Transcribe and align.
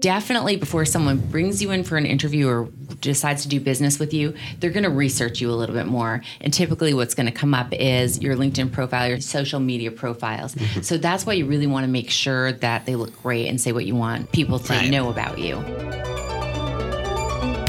definitely 0.00 0.56
before 0.56 0.84
someone 0.84 1.18
brings 1.18 1.62
you 1.62 1.70
in 1.70 1.84
for 1.84 1.96
an 1.96 2.06
interview 2.06 2.48
or 2.48 2.68
decides 3.00 3.42
to 3.42 3.48
do 3.48 3.60
business 3.60 3.98
with 3.98 4.12
you, 4.12 4.34
they're 4.58 4.70
going 4.70 4.84
to 4.84 4.90
research 4.90 5.40
you 5.40 5.50
a 5.50 5.52
little 5.52 5.74
bit 5.74 5.86
more. 5.86 6.22
And 6.40 6.52
typically, 6.52 6.94
what's 6.94 7.14
going 7.14 7.26
to 7.26 7.32
come 7.32 7.54
up 7.54 7.72
is 7.72 8.20
your 8.20 8.36
LinkedIn 8.36 8.72
profile, 8.72 9.08
your 9.08 9.20
social 9.20 9.60
media 9.60 9.90
profiles. 9.90 10.54
Mm-hmm. 10.54 10.82
So 10.82 10.98
that's 10.98 11.26
why 11.26 11.34
you 11.34 11.46
really 11.46 11.66
want 11.66 11.84
to 11.84 11.90
make 11.90 12.10
sure 12.10 12.52
that 12.52 12.86
they 12.86 12.96
look 12.96 13.22
great 13.22 13.46
and 13.48 13.60
say 13.60 13.72
what 13.72 13.86
you 13.86 13.94
want 13.94 14.32
people 14.32 14.58
to 14.58 14.72
right. 14.72 14.90
know 14.90 15.10
about 15.10 15.38
you. 15.38 15.56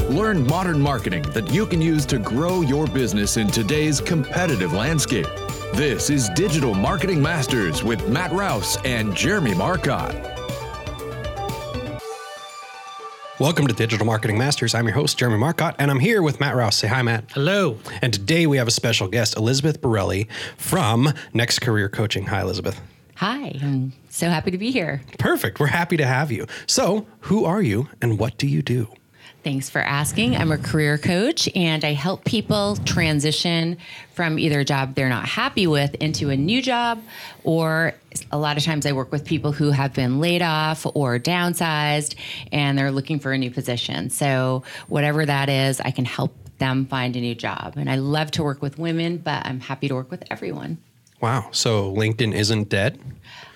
Learn 0.08 0.46
modern 0.46 0.80
marketing 0.80 1.22
that 1.30 1.50
you 1.52 1.64
can 1.64 1.80
use 1.80 2.04
to 2.06 2.18
grow 2.18 2.60
your 2.60 2.86
business 2.86 3.38
in 3.38 3.46
today's 3.46 4.00
competitive 4.00 4.74
landscape. 4.74 5.28
This 5.74 6.10
is 6.10 6.28
Digital 6.30 6.74
Marketing 6.74 7.22
Masters 7.22 7.82
with 7.82 8.06
Matt 8.10 8.30
Rouse 8.32 8.76
and 8.84 9.16
Jeremy 9.16 9.54
Marcotte. 9.54 10.41
Welcome 13.42 13.66
to 13.66 13.74
Digital 13.74 14.06
Marketing 14.06 14.38
Masters. 14.38 14.72
I'm 14.72 14.86
your 14.86 14.94
host, 14.94 15.18
Jeremy 15.18 15.36
Marcotte, 15.36 15.74
and 15.80 15.90
I'm 15.90 15.98
here 15.98 16.22
with 16.22 16.38
Matt 16.38 16.54
Rouse. 16.54 16.76
Say 16.76 16.86
hi, 16.86 17.02
Matt. 17.02 17.24
Hello. 17.32 17.76
And 18.00 18.12
today 18.12 18.46
we 18.46 18.56
have 18.56 18.68
a 18.68 18.70
special 18.70 19.08
guest, 19.08 19.36
Elizabeth 19.36 19.80
Borelli 19.80 20.28
from 20.56 21.12
Next 21.34 21.58
Career 21.58 21.88
Coaching. 21.88 22.26
Hi, 22.26 22.42
Elizabeth. 22.42 22.80
Hi, 23.16 23.58
I'm 23.60 23.94
so 24.10 24.28
happy 24.28 24.52
to 24.52 24.58
be 24.58 24.70
here. 24.70 25.02
Perfect. 25.18 25.58
We're 25.58 25.66
happy 25.66 25.96
to 25.96 26.06
have 26.06 26.30
you. 26.30 26.46
So, 26.68 27.04
who 27.22 27.44
are 27.44 27.60
you 27.60 27.88
and 28.00 28.16
what 28.16 28.38
do 28.38 28.46
you 28.46 28.62
do? 28.62 28.86
Thanks 29.44 29.68
for 29.68 29.80
asking. 29.80 30.36
I'm 30.36 30.52
a 30.52 30.58
career 30.58 30.96
coach 30.98 31.48
and 31.56 31.84
I 31.84 31.94
help 31.94 32.24
people 32.24 32.76
transition 32.76 33.76
from 34.14 34.38
either 34.38 34.60
a 34.60 34.64
job 34.64 34.94
they're 34.94 35.08
not 35.08 35.26
happy 35.26 35.66
with 35.66 35.96
into 35.96 36.30
a 36.30 36.36
new 36.36 36.62
job, 36.62 37.02
or 37.42 37.92
a 38.30 38.38
lot 38.38 38.56
of 38.56 38.62
times 38.62 38.86
I 38.86 38.92
work 38.92 39.10
with 39.10 39.24
people 39.24 39.50
who 39.50 39.72
have 39.72 39.94
been 39.94 40.20
laid 40.20 40.42
off 40.42 40.86
or 40.94 41.18
downsized 41.18 42.14
and 42.52 42.78
they're 42.78 42.92
looking 42.92 43.18
for 43.18 43.32
a 43.32 43.38
new 43.38 43.50
position. 43.50 44.10
So, 44.10 44.62
whatever 44.86 45.26
that 45.26 45.48
is, 45.48 45.80
I 45.80 45.90
can 45.90 46.04
help 46.04 46.36
them 46.58 46.86
find 46.86 47.16
a 47.16 47.20
new 47.20 47.34
job. 47.34 47.74
And 47.76 47.90
I 47.90 47.96
love 47.96 48.30
to 48.32 48.44
work 48.44 48.62
with 48.62 48.78
women, 48.78 49.16
but 49.16 49.44
I'm 49.44 49.58
happy 49.58 49.88
to 49.88 49.94
work 49.96 50.10
with 50.12 50.22
everyone. 50.30 50.78
Wow. 51.20 51.48
So, 51.50 51.92
LinkedIn 51.92 52.32
isn't 52.32 52.68
dead? 52.68 53.00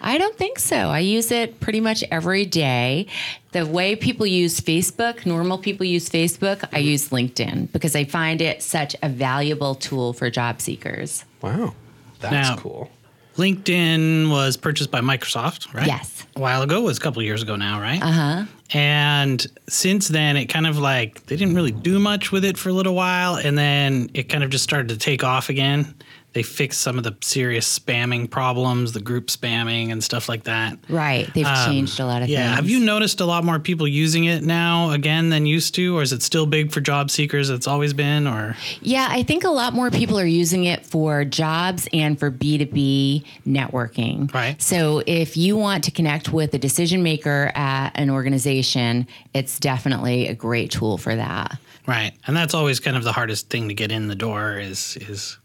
I 0.07 0.19
don't 0.19 0.37
think 0.37 0.61
so. 0.61 0.77
I 0.77 1.01
use 1.01 1.33
it 1.33 1.59
pretty 1.59 1.81
much 1.81 2.05
every 2.13 2.47
day. 2.47 3.09
The 3.51 3.67
way 3.67 3.97
people 3.97 4.25
use 4.25 4.61
Facebook, 4.61 5.27
normal 5.27 5.59
people 5.59 5.85
use 5.85 6.09
Facebook, 6.09 6.67
I 6.73 6.79
use 6.79 7.09
LinkedIn 7.09 7.73
because 7.73 7.97
I 7.97 8.05
find 8.05 8.41
it 8.41 8.63
such 8.63 8.95
a 9.03 9.09
valuable 9.09 9.75
tool 9.75 10.13
for 10.13 10.31
job 10.31 10.61
seekers. 10.61 11.25
Wow. 11.43 11.75
That's 12.21 12.51
now, 12.51 12.57
cool. 12.57 12.89
LinkedIn 13.37 14.31
was 14.31 14.57
purchased 14.57 14.93
by 14.93 15.01
Microsoft, 15.01 15.75
right? 15.75 15.89
Yes. 15.89 16.25
A 16.37 16.41
while 16.41 16.63
ago, 16.63 16.83
it 16.83 16.85
was 16.85 16.99
a 16.99 17.01
couple 17.01 17.21
years 17.23 17.43
ago 17.43 17.57
now, 17.57 17.81
right? 17.81 18.01
Uh 18.01 18.13
huh. 18.13 18.45
And 18.73 19.45
since 19.69 20.07
then, 20.07 20.37
it 20.37 20.47
kind 20.47 20.69
of 20.69 20.79
like 20.79 21.27
they 21.27 21.37
didn't 21.37 21.57
really 21.57 21.73
do 21.73 21.99
much 21.99 22.31
with 22.31 22.45
it 22.45 22.57
for 22.57 22.69
a 22.69 22.73
little 22.73 22.95
while, 22.95 23.35
and 23.35 23.59
then 23.59 24.09
it 24.15 24.29
kind 24.29 24.45
of 24.45 24.51
just 24.51 24.63
started 24.63 24.89
to 24.91 24.97
take 24.97 25.25
off 25.25 25.49
again 25.49 25.96
they 26.37 26.43
fixed 26.43 26.83
some 26.83 26.99
of 26.99 27.05
the 27.05 27.17
serious 27.23 27.79
spamming 27.79 28.31
problems, 28.31 28.93
the 28.93 29.01
group 29.01 29.29
spamming 29.29 29.91
and 29.91 30.05
stuff 30.05 30.29
like 30.29 30.45
that. 30.45 30.79
Right. 30.87 31.33
They've 31.33 31.47
um, 31.47 31.71
changed 31.71 31.99
a 31.99 32.05
lot 32.05 32.21
of 32.21 32.29
things. 32.29 32.33
yeah. 32.39 32.49
things. 32.49 32.57
Have 32.57 32.69
you 32.69 32.79
noticed 32.79 33.23
a 33.23 33.25
lot 33.25 33.43
more 33.43 33.59
people 33.59 33.89
using 33.89 34.25
it 34.25 34.43
now 34.43 34.91
again 34.91 35.31
than 35.31 35.47
used 35.47 35.75
to, 35.77 35.97
or 35.97 36.03
is 36.03 36.13
it 36.13 36.21
still 36.21 36.45
big 36.45 36.73
for 36.73 36.83
job 36.83 37.11
seekers? 37.11 37.49
It's 37.49 37.67
always 37.67 37.95
been, 37.95 38.27
or 38.27 38.55
yeah, 38.83 39.09
I 39.11 39.23
think 39.23 39.45
a 39.45 39.49
lot 39.49 39.73
more 39.73 39.91
people 39.91 40.21
are 40.21 40.27
using 40.27 40.65
it 40.65 40.85
for 40.85 41.25
jobs 41.25 41.89
and 41.95 42.19
for 42.19 42.29
B 42.29 42.59
two 42.59 42.67
B 42.67 43.25
networking. 43.47 44.31
Right. 44.35 44.61
So 44.61 45.03
if 45.07 45.39
you 45.39 45.57
want 45.57 45.85
to 45.85 45.91
connect 45.91 46.35
with 46.35 46.53
a 46.53 46.59
decision 46.59 47.03
maker 47.03 47.51
at 47.55 47.93
an 47.95 48.11
organization, 48.11 49.07
it's 49.33 49.59
definitely 49.59 50.29
a 50.29 50.35
great 50.35 50.71
tool 50.71 50.99
for 50.99 51.17
that. 51.17 51.59
Right. 51.87 52.13
And 52.27 52.37
that's 52.37 52.53
always 52.53 52.79
kind 52.79 52.95
of 52.95 53.05
the 53.05 53.13
hardest 53.13 53.49
thing 53.49 53.69
to 53.69 53.75
get 53.75 53.91
in 53.91 54.09
the 54.09 54.15
door 54.15 54.59
is 54.59 54.99
is 54.99 55.39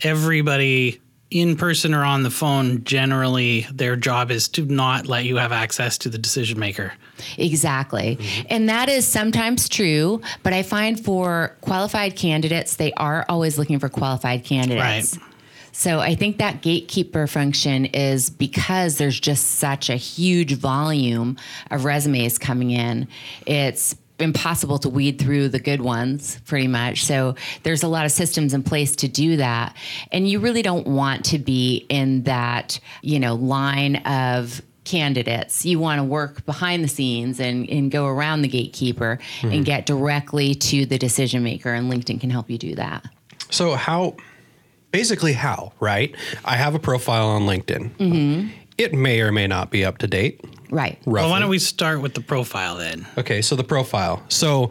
everybody 0.00 1.00
in 1.30 1.56
person 1.56 1.92
or 1.92 2.04
on 2.04 2.22
the 2.22 2.30
phone 2.30 2.84
generally 2.84 3.66
their 3.72 3.96
job 3.96 4.30
is 4.30 4.46
to 4.48 4.64
not 4.64 5.06
let 5.06 5.24
you 5.24 5.36
have 5.36 5.50
access 5.50 5.98
to 5.98 6.08
the 6.08 6.18
decision 6.18 6.58
maker 6.58 6.92
exactly 7.36 8.16
mm-hmm. 8.16 8.46
and 8.48 8.68
that 8.68 8.88
is 8.88 9.04
sometimes 9.04 9.68
true 9.68 10.20
but 10.44 10.52
i 10.52 10.62
find 10.62 11.04
for 11.04 11.56
qualified 11.62 12.14
candidates 12.14 12.76
they 12.76 12.92
are 12.92 13.24
always 13.28 13.58
looking 13.58 13.78
for 13.80 13.88
qualified 13.88 14.44
candidates 14.44 15.16
right. 15.16 15.26
So 15.72 16.00
I 16.00 16.14
think 16.14 16.38
that 16.38 16.62
gatekeeper 16.62 17.26
function 17.26 17.84
is 17.84 18.30
because 18.30 18.96
there's 18.96 19.20
just 19.20 19.56
such 19.56 19.90
a 19.90 19.96
huge 19.96 20.54
volume 20.54 21.36
of 21.70 21.84
resumes 21.84 22.38
coming 22.38 22.70
in. 22.70 23.08
It's 23.46 23.94
impossible 24.18 24.78
to 24.78 24.88
weed 24.88 25.18
through 25.18 25.48
the 25.48 25.58
good 25.58 25.80
ones 25.80 26.40
pretty 26.46 26.68
much. 26.68 27.04
So 27.04 27.34
there's 27.62 27.82
a 27.82 27.88
lot 27.88 28.04
of 28.04 28.12
systems 28.12 28.54
in 28.54 28.62
place 28.62 28.96
to 28.96 29.08
do 29.08 29.36
that. 29.36 29.76
And 30.12 30.28
you 30.28 30.40
really 30.40 30.62
don't 30.62 30.86
want 30.86 31.24
to 31.26 31.38
be 31.38 31.86
in 31.88 32.22
that 32.22 32.80
you 33.02 33.18
know 33.18 33.34
line 33.34 33.96
of 33.96 34.62
candidates. 34.84 35.66
You 35.66 35.78
want 35.78 35.98
to 35.98 36.04
work 36.04 36.46
behind 36.46 36.82
the 36.82 36.88
scenes 36.88 37.40
and, 37.40 37.68
and 37.68 37.90
go 37.90 38.06
around 38.06 38.42
the 38.42 38.48
gatekeeper 38.48 39.18
mm-hmm. 39.40 39.52
and 39.52 39.64
get 39.64 39.84
directly 39.84 40.54
to 40.54 40.86
the 40.86 40.96
decision 40.96 41.42
maker 41.42 41.74
and 41.74 41.92
linkedin 41.92 42.20
can 42.20 42.30
help 42.30 42.48
you 42.48 42.56
do 42.56 42.76
that. 42.76 43.04
So 43.50 43.74
how 43.74 44.16
basically 44.92 45.34
how 45.34 45.72
right? 45.80 46.14
I 46.44 46.56
have 46.56 46.74
a 46.74 46.78
profile 46.78 47.26
on 47.28 47.42
linkedin. 47.42 47.90
Mm-hmm. 47.96 48.48
It 48.78 48.92
may 48.92 49.20
or 49.20 49.32
may 49.32 49.46
not 49.46 49.70
be 49.70 49.84
up 49.84 49.98
to 49.98 50.06
date 50.06 50.40
Right. 50.70 50.98
Roughly. 51.06 51.12
Well, 51.12 51.30
why 51.30 51.38
don't 51.40 51.50
we 51.50 51.58
start 51.58 52.00
with 52.00 52.14
the 52.14 52.20
profile 52.20 52.76
then? 52.76 53.06
Okay, 53.18 53.42
so 53.42 53.56
the 53.56 53.64
profile. 53.64 54.22
So 54.28 54.70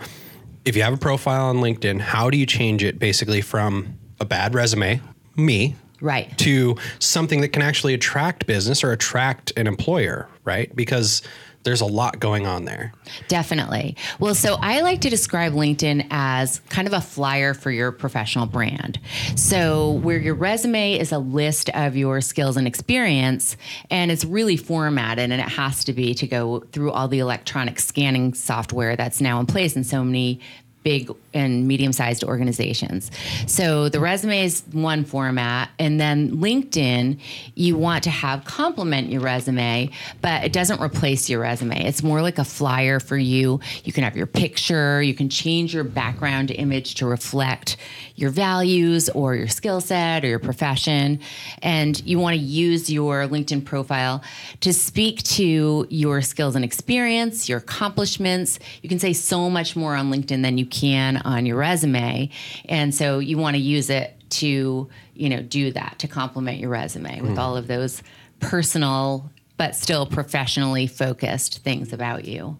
if 0.65 0.75
you 0.75 0.83
have 0.83 0.93
a 0.93 0.97
profile 0.97 1.45
on 1.45 1.57
LinkedIn, 1.57 2.01
how 2.01 2.29
do 2.29 2.37
you 2.37 2.45
change 2.45 2.83
it 2.83 2.99
basically 2.99 3.41
from 3.41 3.97
a 4.19 4.25
bad 4.25 4.53
resume, 4.53 5.01
me, 5.35 5.75
right, 6.01 6.35
to 6.39 6.75
something 6.99 7.41
that 7.41 7.49
can 7.49 7.61
actually 7.61 7.93
attract 7.93 8.47
business 8.47 8.83
or 8.83 8.91
attract 8.91 9.53
an 9.57 9.67
employer, 9.67 10.27
right? 10.43 10.73
Because 10.75 11.21
there's 11.65 11.81
a 11.81 11.85
lot 11.85 12.19
going 12.19 12.45
on 12.45 12.63
there. 12.63 12.93
Definitely. 13.27 13.97
Well, 14.19 14.35
so 14.35 14.55
I 14.61 14.81
like 14.81 15.01
to 15.01 15.09
describe 15.09 15.53
LinkedIn 15.53 16.07
as 16.11 16.59
kind 16.69 16.87
of 16.87 16.93
a 16.93 17.01
flyer 17.01 17.53
for 17.53 17.71
your 17.71 17.91
professional 17.91 18.45
brand. 18.45 18.99
So, 19.35 19.91
where 19.91 20.19
your 20.19 20.35
resume 20.35 20.93
is 20.93 21.11
a 21.11 21.17
list 21.17 21.69
of 21.71 21.97
your 21.97 22.21
skills 22.21 22.55
and 22.55 22.67
experience, 22.67 23.57
and 23.89 24.11
it's 24.11 24.23
really 24.23 24.57
formatted, 24.57 25.31
and 25.31 25.41
it 25.41 25.49
has 25.49 25.83
to 25.85 25.93
be 25.93 26.13
to 26.13 26.27
go 26.27 26.61
through 26.71 26.91
all 26.91 27.07
the 27.07 27.19
electronic 27.19 27.79
scanning 27.79 28.33
software 28.35 28.95
that's 28.95 29.19
now 29.19 29.39
in 29.39 29.47
place 29.47 29.75
in 29.75 29.83
so 29.83 30.03
many 30.03 30.39
big 30.85 31.11
and 31.33 31.67
medium 31.67 31.91
sized 31.91 32.23
organizations. 32.23 33.09
So 33.47 33.89
the 33.89 33.99
resume 33.99 34.45
is 34.45 34.63
one 34.71 35.03
format, 35.03 35.71
and 35.79 35.99
then 35.99 36.37
LinkedIn, 36.37 37.19
you 37.55 37.75
want 37.75 38.03
to 38.03 38.11
have 38.11 38.45
complement 38.45 39.09
your 39.09 39.21
resume, 39.21 39.89
but 40.21 40.43
it 40.43 40.53
doesn't 40.53 40.79
replace 40.79 41.27
your 41.27 41.41
resume. 41.41 41.83
It's 41.83 42.03
more 42.03 42.21
like 42.21 42.37
a 42.37 42.45
flyer 42.45 42.99
for 42.99 43.17
you. 43.17 43.59
You 43.83 43.91
can 43.91 44.03
have 44.03 44.15
your 44.15 44.27
picture, 44.27 45.01
you 45.01 45.15
can 45.15 45.27
change 45.27 45.73
your 45.73 45.83
background 45.83 46.51
image 46.51 46.95
to 46.95 47.07
reflect 47.07 47.77
your 48.15 48.29
values 48.29 49.09
or 49.09 49.35
your 49.35 49.47
skill 49.47 49.81
set 49.81 50.23
or 50.23 50.27
your 50.27 50.39
profession. 50.39 51.19
And 51.63 52.01
you 52.05 52.19
want 52.19 52.35
to 52.35 52.41
use 52.41 52.91
your 52.91 53.27
LinkedIn 53.27 53.65
profile 53.65 54.23
to 54.61 54.71
speak 54.71 55.23
to 55.23 55.87
your 55.89 56.21
skills 56.21 56.55
and 56.55 56.63
experience, 56.63 57.49
your 57.49 57.57
accomplishments. 57.57 58.59
You 58.83 58.89
can 58.89 58.99
say 58.99 59.13
so 59.13 59.49
much 59.49 59.75
more 59.75 59.95
on 59.95 60.11
LinkedIn 60.11 60.43
than 60.43 60.59
you 60.59 60.65
can 60.75 61.17
on 61.17 61.45
your 61.45 61.57
resume. 61.57 62.29
And 62.65 62.93
so 62.93 63.19
you 63.19 63.37
want 63.37 63.55
to 63.55 63.61
use 63.61 63.89
it 63.89 64.13
to, 64.31 64.89
you 65.13 65.29
know, 65.29 65.41
do 65.41 65.71
that 65.71 65.99
to 65.99 66.07
complement 66.07 66.59
your 66.59 66.69
resume 66.69 67.21
with 67.21 67.35
mm. 67.35 67.37
all 67.37 67.57
of 67.57 67.67
those 67.67 68.03
personal 68.39 69.31
but 69.57 69.75
still 69.75 70.05
professionally 70.05 70.85
focused 70.85 71.63
things 71.63 71.93
about 71.93 72.25
you. 72.25 72.57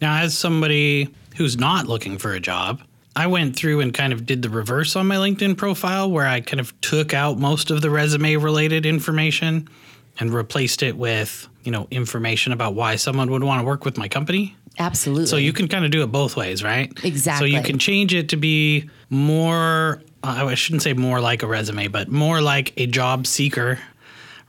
Now, 0.00 0.22
as 0.22 0.36
somebody 0.36 1.12
who's 1.36 1.58
not 1.58 1.86
looking 1.86 2.18
for 2.18 2.32
a 2.32 2.40
job, 2.40 2.80
I 3.14 3.26
went 3.26 3.56
through 3.56 3.80
and 3.80 3.92
kind 3.92 4.12
of 4.12 4.24
did 4.24 4.42
the 4.42 4.48
reverse 4.48 4.96
on 4.96 5.06
my 5.06 5.16
LinkedIn 5.16 5.56
profile 5.56 6.10
where 6.10 6.26
I 6.26 6.40
kind 6.40 6.60
of 6.60 6.78
took 6.80 7.12
out 7.12 7.38
most 7.38 7.70
of 7.70 7.82
the 7.82 7.90
resume 7.90 8.36
related 8.36 8.86
information 8.86 9.68
and 10.18 10.32
replaced 10.32 10.82
it 10.82 10.96
with, 10.96 11.48
you 11.62 11.72
know, 11.72 11.88
information 11.90 12.52
about 12.52 12.74
why 12.74 12.96
someone 12.96 13.30
would 13.30 13.42
want 13.42 13.60
to 13.60 13.66
work 13.66 13.84
with 13.84 13.98
my 13.98 14.08
company. 14.08 14.56
Absolutely. 14.78 15.26
So 15.26 15.36
you 15.36 15.52
can 15.52 15.68
kind 15.68 15.84
of 15.84 15.90
do 15.90 16.02
it 16.02 16.06
both 16.06 16.36
ways, 16.36 16.62
right? 16.62 16.92
Exactly. 17.04 17.50
So 17.50 17.56
you 17.56 17.62
can 17.62 17.78
change 17.78 18.14
it 18.14 18.30
to 18.30 18.36
be 18.36 18.88
more, 19.10 20.02
uh, 20.22 20.46
I 20.46 20.54
shouldn't 20.54 20.82
say 20.82 20.92
more 20.94 21.20
like 21.20 21.42
a 21.42 21.46
resume, 21.46 21.88
but 21.88 22.08
more 22.08 22.40
like 22.40 22.72
a 22.76 22.86
job 22.86 23.26
seeker, 23.26 23.78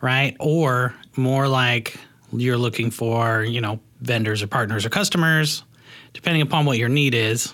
right? 0.02 0.36
Or 0.40 0.96
more 1.16 1.48
like 1.48 1.98
you're 2.32 2.58
looking 2.58 2.90
for, 2.90 3.44
you 3.44 3.62
know, 3.62 3.80
vendors 4.02 4.42
or 4.42 4.48
partners 4.48 4.86
or 4.86 4.90
customers, 4.90 5.64
depending 6.14 6.42
upon 6.42 6.66
what 6.66 6.78
your 6.78 6.90
need 6.90 7.14
is 7.14 7.54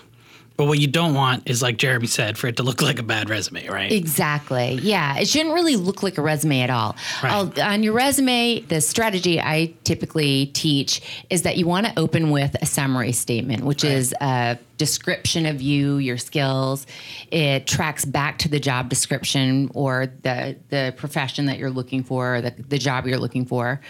But 0.60 0.66
what 0.66 0.78
you 0.78 0.88
don't 0.88 1.14
want 1.14 1.48
is, 1.48 1.62
like 1.62 1.78
Jeremy 1.78 2.06
said, 2.06 2.36
for 2.36 2.46
it 2.46 2.58
to 2.58 2.62
look 2.62 2.82
like 2.82 2.98
a 2.98 3.02
bad 3.02 3.30
resume, 3.30 3.66
right? 3.68 3.90
Exactly. 3.90 4.74
Yeah. 4.82 5.16
It 5.16 5.26
shouldn't 5.26 5.54
really 5.54 5.76
look 5.76 6.02
like 6.02 6.18
a 6.18 6.20
resume 6.20 6.60
at 6.60 6.68
all. 6.68 6.96
Right. 7.22 7.58
On 7.60 7.82
your 7.82 7.94
resume, 7.94 8.60
the 8.60 8.82
strategy 8.82 9.40
I 9.40 9.72
typically 9.84 10.48
teach 10.48 11.24
is 11.30 11.44
that 11.44 11.56
you 11.56 11.66
want 11.66 11.86
to 11.86 11.98
open 11.98 12.30
with 12.30 12.56
a 12.60 12.66
summary 12.66 13.12
statement, 13.12 13.64
which 13.64 13.84
is 13.84 14.14
a 14.20 14.58
description 14.76 15.46
of 15.46 15.62
you, 15.62 15.96
your 15.96 16.18
skills. 16.18 16.86
It 17.30 17.66
tracks 17.66 18.04
back 18.04 18.36
to 18.40 18.50
the 18.50 18.60
job 18.60 18.90
description 18.90 19.70
or 19.72 20.12
the, 20.22 20.56
the 20.68 20.92
profession 20.94 21.46
that 21.46 21.56
you're 21.56 21.70
looking 21.70 22.02
for, 22.02 22.36
or 22.36 22.40
the, 22.42 22.50
the 22.68 22.78
job 22.78 23.06
you're 23.06 23.18
looking 23.18 23.46
for. 23.46 23.80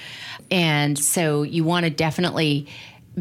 And 0.52 0.96
so 0.96 1.42
you 1.42 1.64
want 1.64 1.84
to 1.84 1.90
definitely 1.90 2.68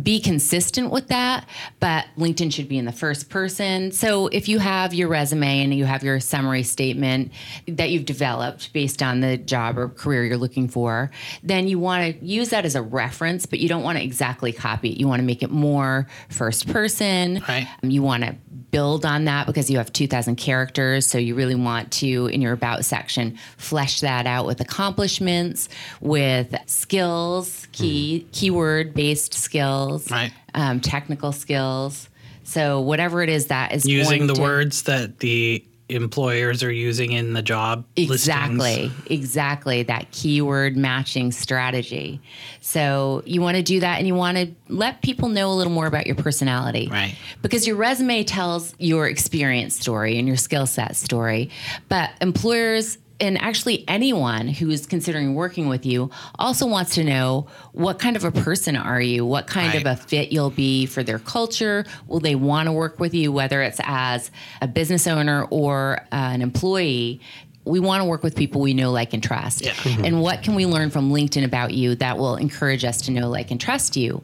be 0.01 0.19
consistent 0.19 0.91
with 0.91 1.07
that, 1.07 1.47
but 1.79 2.05
LinkedIn 2.17 2.53
should 2.53 2.69
be 2.69 2.77
in 2.77 2.85
the 2.85 2.91
first 2.91 3.29
person. 3.29 3.91
So 3.91 4.27
if 4.27 4.47
you 4.47 4.59
have 4.59 4.93
your 4.93 5.07
resume 5.07 5.63
and 5.63 5.73
you 5.73 5.85
have 5.85 6.03
your 6.03 6.19
summary 6.19 6.63
statement 6.63 7.31
that 7.67 7.89
you've 7.89 8.05
developed 8.05 8.71
based 8.71 9.01
on 9.01 9.21
the 9.21 9.37
job 9.37 9.77
or 9.77 9.89
career 9.89 10.25
you're 10.25 10.37
looking 10.37 10.67
for, 10.67 11.09
then 11.41 11.67
you 11.67 11.79
want 11.79 12.19
to 12.19 12.25
use 12.25 12.49
that 12.49 12.65
as 12.65 12.75
a 12.75 12.81
reference, 12.81 13.45
but 13.45 13.59
you 13.59 13.67
don't 13.67 13.83
want 13.83 13.97
to 13.97 14.03
exactly 14.03 14.51
copy 14.51 14.91
it. 14.91 14.99
You 14.99 15.07
want 15.07 15.21
to 15.21 15.25
make 15.25 15.41
it 15.41 15.49
more 15.49 16.07
first 16.29 16.67
person. 16.67 17.43
Right. 17.47 17.67
You 17.81 18.03
want 18.03 18.23
to 18.23 18.35
build 18.71 19.05
on 19.05 19.25
that 19.25 19.47
because 19.47 19.69
you 19.71 19.77
have 19.77 19.91
2000 19.91 20.35
characters 20.35 21.07
so 21.07 21.17
you 21.17 21.33
really 21.33 21.55
want 21.55 21.91
to 21.91 22.27
in 22.27 22.39
your 22.39 22.53
about 22.53 22.85
section 22.85 23.35
flesh 23.57 24.01
that 24.01 24.27
out 24.27 24.45
with 24.45 24.61
accomplishments 24.61 25.69
with 26.01 26.53
skills 26.67 27.67
key 27.71 28.19
hmm. 28.19 28.29
keyword 28.31 28.93
based 28.93 29.33
skills 29.33 29.78
Right. 30.11 30.31
um, 30.53 30.79
technical 30.79 31.31
skills 31.31 32.09
so 32.43 32.79
whatever 32.81 33.21
it 33.21 33.29
is 33.29 33.47
that 33.47 33.73
is 33.73 33.85
Using 33.85 34.25
the 34.27 34.33
to- 34.33 34.41
words 34.41 34.83
that 34.83 35.19
the 35.19 35.63
employers 35.89 36.61
are 36.63 36.71
using 36.71 37.11
in 37.13 37.33
the 37.33 37.41
job 37.41 37.83
Exactly, 37.95 38.57
listings. 38.89 38.93
exactly 39.09 39.83
that 39.83 40.11
keyword 40.11 40.77
matching 40.77 41.31
strategy. 41.31 42.21
So 42.61 43.23
you 43.25 43.41
want 43.41 43.57
to 43.57 43.63
do 43.63 43.79
that 43.79 43.97
and 43.97 44.05
you 44.05 44.13
want 44.13 44.37
to 44.37 44.51
let 44.67 45.01
people 45.01 45.29
know 45.29 45.51
a 45.51 45.55
little 45.55 45.73
more 45.73 45.87
about 45.87 46.05
your 46.05 46.15
personality. 46.15 46.89
Right. 46.91 47.15
Because 47.41 47.65
your 47.65 47.75
resume 47.75 48.23
tells 48.23 48.75
your 48.77 49.07
experience 49.07 49.75
story 49.79 50.19
and 50.19 50.27
your 50.27 50.37
skill 50.37 50.67
set 50.67 50.95
story, 50.95 51.49
but 51.87 52.11
employers 52.21 52.99
and 53.19 53.41
actually 53.41 53.83
anyone 53.87 54.47
who 54.47 54.69
is 54.69 54.85
considering 54.85 55.35
working 55.35 55.67
with 55.67 55.85
you 55.85 56.09
also 56.37 56.65
wants 56.65 56.95
to 56.95 57.03
know 57.03 57.47
what 57.73 57.99
kind 57.99 58.15
of 58.15 58.23
a 58.23 58.31
person 58.31 58.75
are 58.75 59.01
you? 59.01 59.25
What 59.25 59.47
kind 59.47 59.75
of 59.75 59.85
a 59.85 59.95
fit 59.95 60.31
you'll 60.31 60.49
be 60.49 60.85
for 60.85 61.03
their 61.03 61.19
culture? 61.19 61.85
Will 62.07 62.19
they 62.19 62.35
want 62.35 62.67
to 62.67 62.71
work 62.71 62.99
with 62.99 63.13
you, 63.13 63.31
whether 63.31 63.61
it's 63.61 63.79
as 63.83 64.31
a 64.61 64.67
business 64.67 65.07
owner 65.07 65.45
or 65.45 65.99
uh, 66.11 66.15
an 66.15 66.41
employee? 66.41 67.21
We 67.65 67.79
want 67.79 68.01
to 68.01 68.05
work 68.05 68.23
with 68.23 68.35
people 68.35 68.61
we 68.61 68.73
know, 68.73 68.91
like, 68.91 69.13
and 69.13 69.21
trust. 69.21 69.63
Yeah. 69.63 69.73
And 70.03 70.21
what 70.21 70.41
can 70.41 70.55
we 70.55 70.65
learn 70.65 70.89
from 70.89 71.11
LinkedIn 71.11 71.43
about 71.43 71.73
you 71.73 71.93
that 71.95 72.17
will 72.17 72.35
encourage 72.35 72.83
us 72.83 73.01
to 73.03 73.11
know, 73.11 73.29
like, 73.29 73.51
and 73.51 73.61
trust 73.61 73.95
you? 73.95 74.23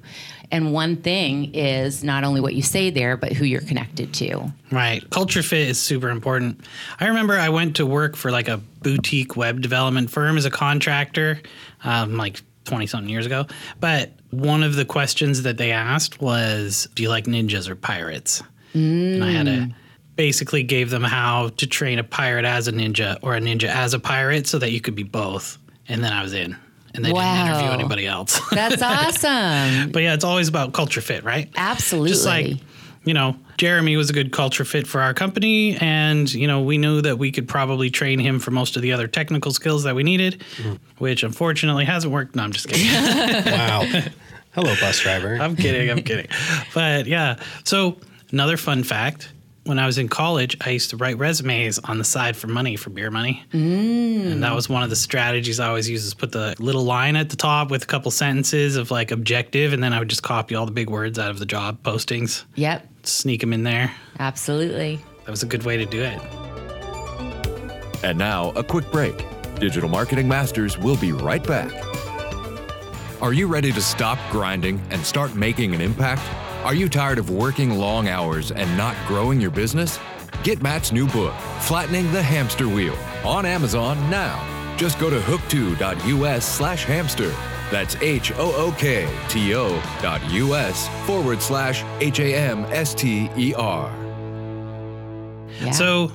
And 0.55 0.71
one 0.71 0.95
thing 0.95 1.53
is 1.53 2.01
not 2.01 2.23
only 2.23 2.39
what 2.39 2.55
you 2.55 2.61
say 2.61 2.89
there, 2.89 3.17
but 3.17 3.33
who 3.33 3.43
you're 3.43 3.59
connected 3.59 4.13
to. 4.13 4.53
Right. 4.71 5.03
Culture 5.09 5.43
fit 5.43 5.67
is 5.67 5.77
super 5.77 6.09
important. 6.09 6.61
I 6.97 7.07
remember 7.07 7.37
I 7.37 7.49
went 7.49 7.75
to 7.75 7.85
work 7.85 8.15
for 8.15 8.31
like 8.31 8.47
a 8.47 8.61
boutique 8.81 9.35
web 9.35 9.59
development 9.59 10.09
firm 10.09 10.37
as 10.37 10.45
a 10.45 10.49
contractor, 10.49 11.41
um, 11.83 12.15
like 12.15 12.41
20 12.63 12.87
something 12.87 13.09
years 13.09 13.25
ago. 13.25 13.47
But 13.81 14.13
one 14.29 14.63
of 14.63 14.77
the 14.77 14.85
questions 14.85 15.41
that 15.41 15.57
they 15.57 15.73
asked 15.73 16.21
was, 16.21 16.87
Do 16.95 17.03
you 17.03 17.09
like 17.09 17.25
ninjas 17.25 17.67
or 17.67 17.75
pirates? 17.75 18.41
And 18.73 19.25
I 19.25 19.31
had 19.31 19.47
to 19.47 19.75
basically 20.15 20.63
gave 20.63 20.89
them 20.89 21.03
how 21.03 21.49
to 21.57 21.67
train 21.67 21.99
a 21.99 22.03
pirate 22.05 22.45
as 22.45 22.69
a 22.69 22.71
ninja 22.71 23.17
or 23.21 23.35
a 23.35 23.41
ninja 23.41 23.67
as 23.67 23.93
a 23.93 23.99
pirate 23.99 24.47
so 24.47 24.57
that 24.59 24.71
you 24.71 24.79
could 24.79 24.95
be 24.95 25.03
both. 25.03 25.57
And 25.89 26.01
then 26.01 26.13
I 26.13 26.23
was 26.23 26.33
in. 26.33 26.55
And 26.95 27.03
they 27.03 27.11
didn't 27.11 27.25
interview 27.25 27.67
Wow. 27.67 27.73
anybody 27.73 28.07
else. 28.07 28.39
That's 28.51 28.81
awesome. 28.81 29.91
but 29.91 30.01
yeah, 30.03 30.13
it's 30.13 30.23
always 30.23 30.47
about 30.47 30.73
culture 30.73 31.01
fit, 31.01 31.23
right? 31.23 31.49
Absolutely. 31.55 32.09
Just 32.11 32.25
like, 32.25 32.57
you 33.03 33.13
know, 33.13 33.35
Jeremy 33.57 33.95
was 33.97 34.09
a 34.09 34.13
good 34.13 34.31
culture 34.31 34.65
fit 34.65 34.87
for 34.87 35.01
our 35.01 35.13
company. 35.13 35.75
And, 35.77 36.31
you 36.33 36.47
know, 36.47 36.61
we 36.61 36.77
knew 36.77 37.01
that 37.01 37.17
we 37.19 37.31
could 37.31 37.47
probably 37.47 37.89
train 37.89 38.19
him 38.19 38.39
for 38.39 38.51
most 38.51 38.75
of 38.75 38.81
the 38.81 38.91
other 38.93 39.07
technical 39.07 39.51
skills 39.51 39.83
that 39.83 39.95
we 39.95 40.03
needed, 40.03 40.43
mm-hmm. 40.57 40.75
which 40.97 41.23
unfortunately 41.23 41.85
hasn't 41.85 42.11
worked. 42.11 42.35
No, 42.35 42.43
I'm 42.43 42.51
just 42.51 42.67
kidding. 42.67 42.85
Wow. 43.53 43.83
Hello, 44.53 44.73
bus 44.79 44.99
driver. 45.01 45.35
I'm 45.35 45.55
kidding. 45.57 45.89
I'm 45.89 46.01
kidding. 46.01 46.27
But 46.73 47.07
yeah. 47.07 47.35
So, 47.65 47.97
another 48.31 48.55
fun 48.55 48.83
fact 48.83 49.29
when 49.65 49.79
I 49.79 49.87
was 49.87 49.97
in 49.97 50.07
college, 50.07 50.55
I 50.61 50.69
used 50.69 50.91
to 50.91 50.97
write 50.97 51.17
resumes 51.17 51.79
on 51.79 51.97
the 51.97 52.03
side 52.03 52.37
for 52.37 52.47
money, 52.47 52.75
for 52.75 52.91
beer 52.91 53.09
money. 53.09 53.43
Mm. 53.51 54.31
And 54.31 54.43
that 54.43 54.53
was 54.53 54.69
one 54.69 54.83
of 54.83 54.91
the 54.91 54.95
strategies 54.95 55.59
I 55.59 55.67
always 55.67 55.89
use 55.89 56.05
is 56.05 56.13
put 56.13 56.31
the 56.31 56.55
little 56.59 56.83
line 56.83 57.15
at 57.15 57.29
the 57.29 57.35
top 57.35 57.71
with 57.71 57.83
a 57.83 57.87
couple 57.87 58.11
sentences 58.11 58.75
of 58.75 58.91
like 58.91 59.11
objective. 59.11 59.73
And 59.73 59.83
then 59.83 59.91
I 59.91 59.99
would 59.99 60.07
just 60.07 60.21
copy 60.23 60.53
all 60.53 60.67
the 60.67 60.71
big 60.71 60.89
words 60.89 61.17
out 61.17 61.31
of 61.31 61.39
the 61.39 61.47
job 61.47 61.81
postings, 61.81 62.45
yep, 62.53 62.87
sneak 63.03 63.41
them 63.41 63.53
in 63.53 63.63
there. 63.63 63.91
absolutely. 64.19 64.99
That 65.25 65.31
was 65.31 65.41
a 65.41 65.47
good 65.47 65.63
way 65.63 65.77
to 65.77 65.85
do 65.85 66.03
it. 66.03 66.21
And 68.03 68.19
now, 68.19 68.51
a 68.51 68.63
quick 68.63 68.91
break. 68.91 69.25
Digital 69.55 69.89
Marketing 69.89 70.27
Masters 70.27 70.77
will 70.77 70.97
be 70.97 71.11
right 71.11 71.43
back. 71.43 71.71
Are 73.19 73.33
you 73.33 73.47
ready 73.47 73.71
to 73.71 73.81
stop 73.81 74.19
grinding 74.29 74.79
and 74.91 75.03
start 75.03 75.33
making 75.33 75.73
an 75.73 75.81
impact? 75.81 76.21
Are 76.65 76.73
you 76.73 76.89
tired 76.89 77.19
of 77.19 77.29
working 77.29 77.77
long 77.77 78.07
hours 78.07 78.51
and 78.51 78.75
not 78.75 78.95
growing 79.05 79.39
your 79.39 79.51
business? 79.51 79.99
Get 80.41 80.63
Matt's 80.63 80.91
new 80.91 81.05
book, 81.05 81.35
Flattening 81.61 82.11
the 82.11 82.23
Hamster 82.23 82.67
Wheel, 82.67 82.97
on 83.23 83.45
Amazon 83.45 83.99
now. 84.09 84.43
Just 84.75 84.97
go 84.97 85.11
to 85.11 85.19
hookto.us 85.19 86.43
slash 86.43 86.83
hamster. 86.85 87.29
That's 87.69 87.95
H 87.97 88.31
O 88.31 88.51
O 88.55 88.75
K 88.79 89.07
T 89.29 89.53
O 89.53 89.79
dot 90.01 90.27
US 90.31 90.87
forward 91.05 91.39
slash 91.39 91.83
H 91.99 92.19
A 92.19 92.33
M 92.33 92.65
S 92.71 92.95
T 92.95 93.29
E 93.37 93.53
R. 93.53 93.87
So, 95.71 96.07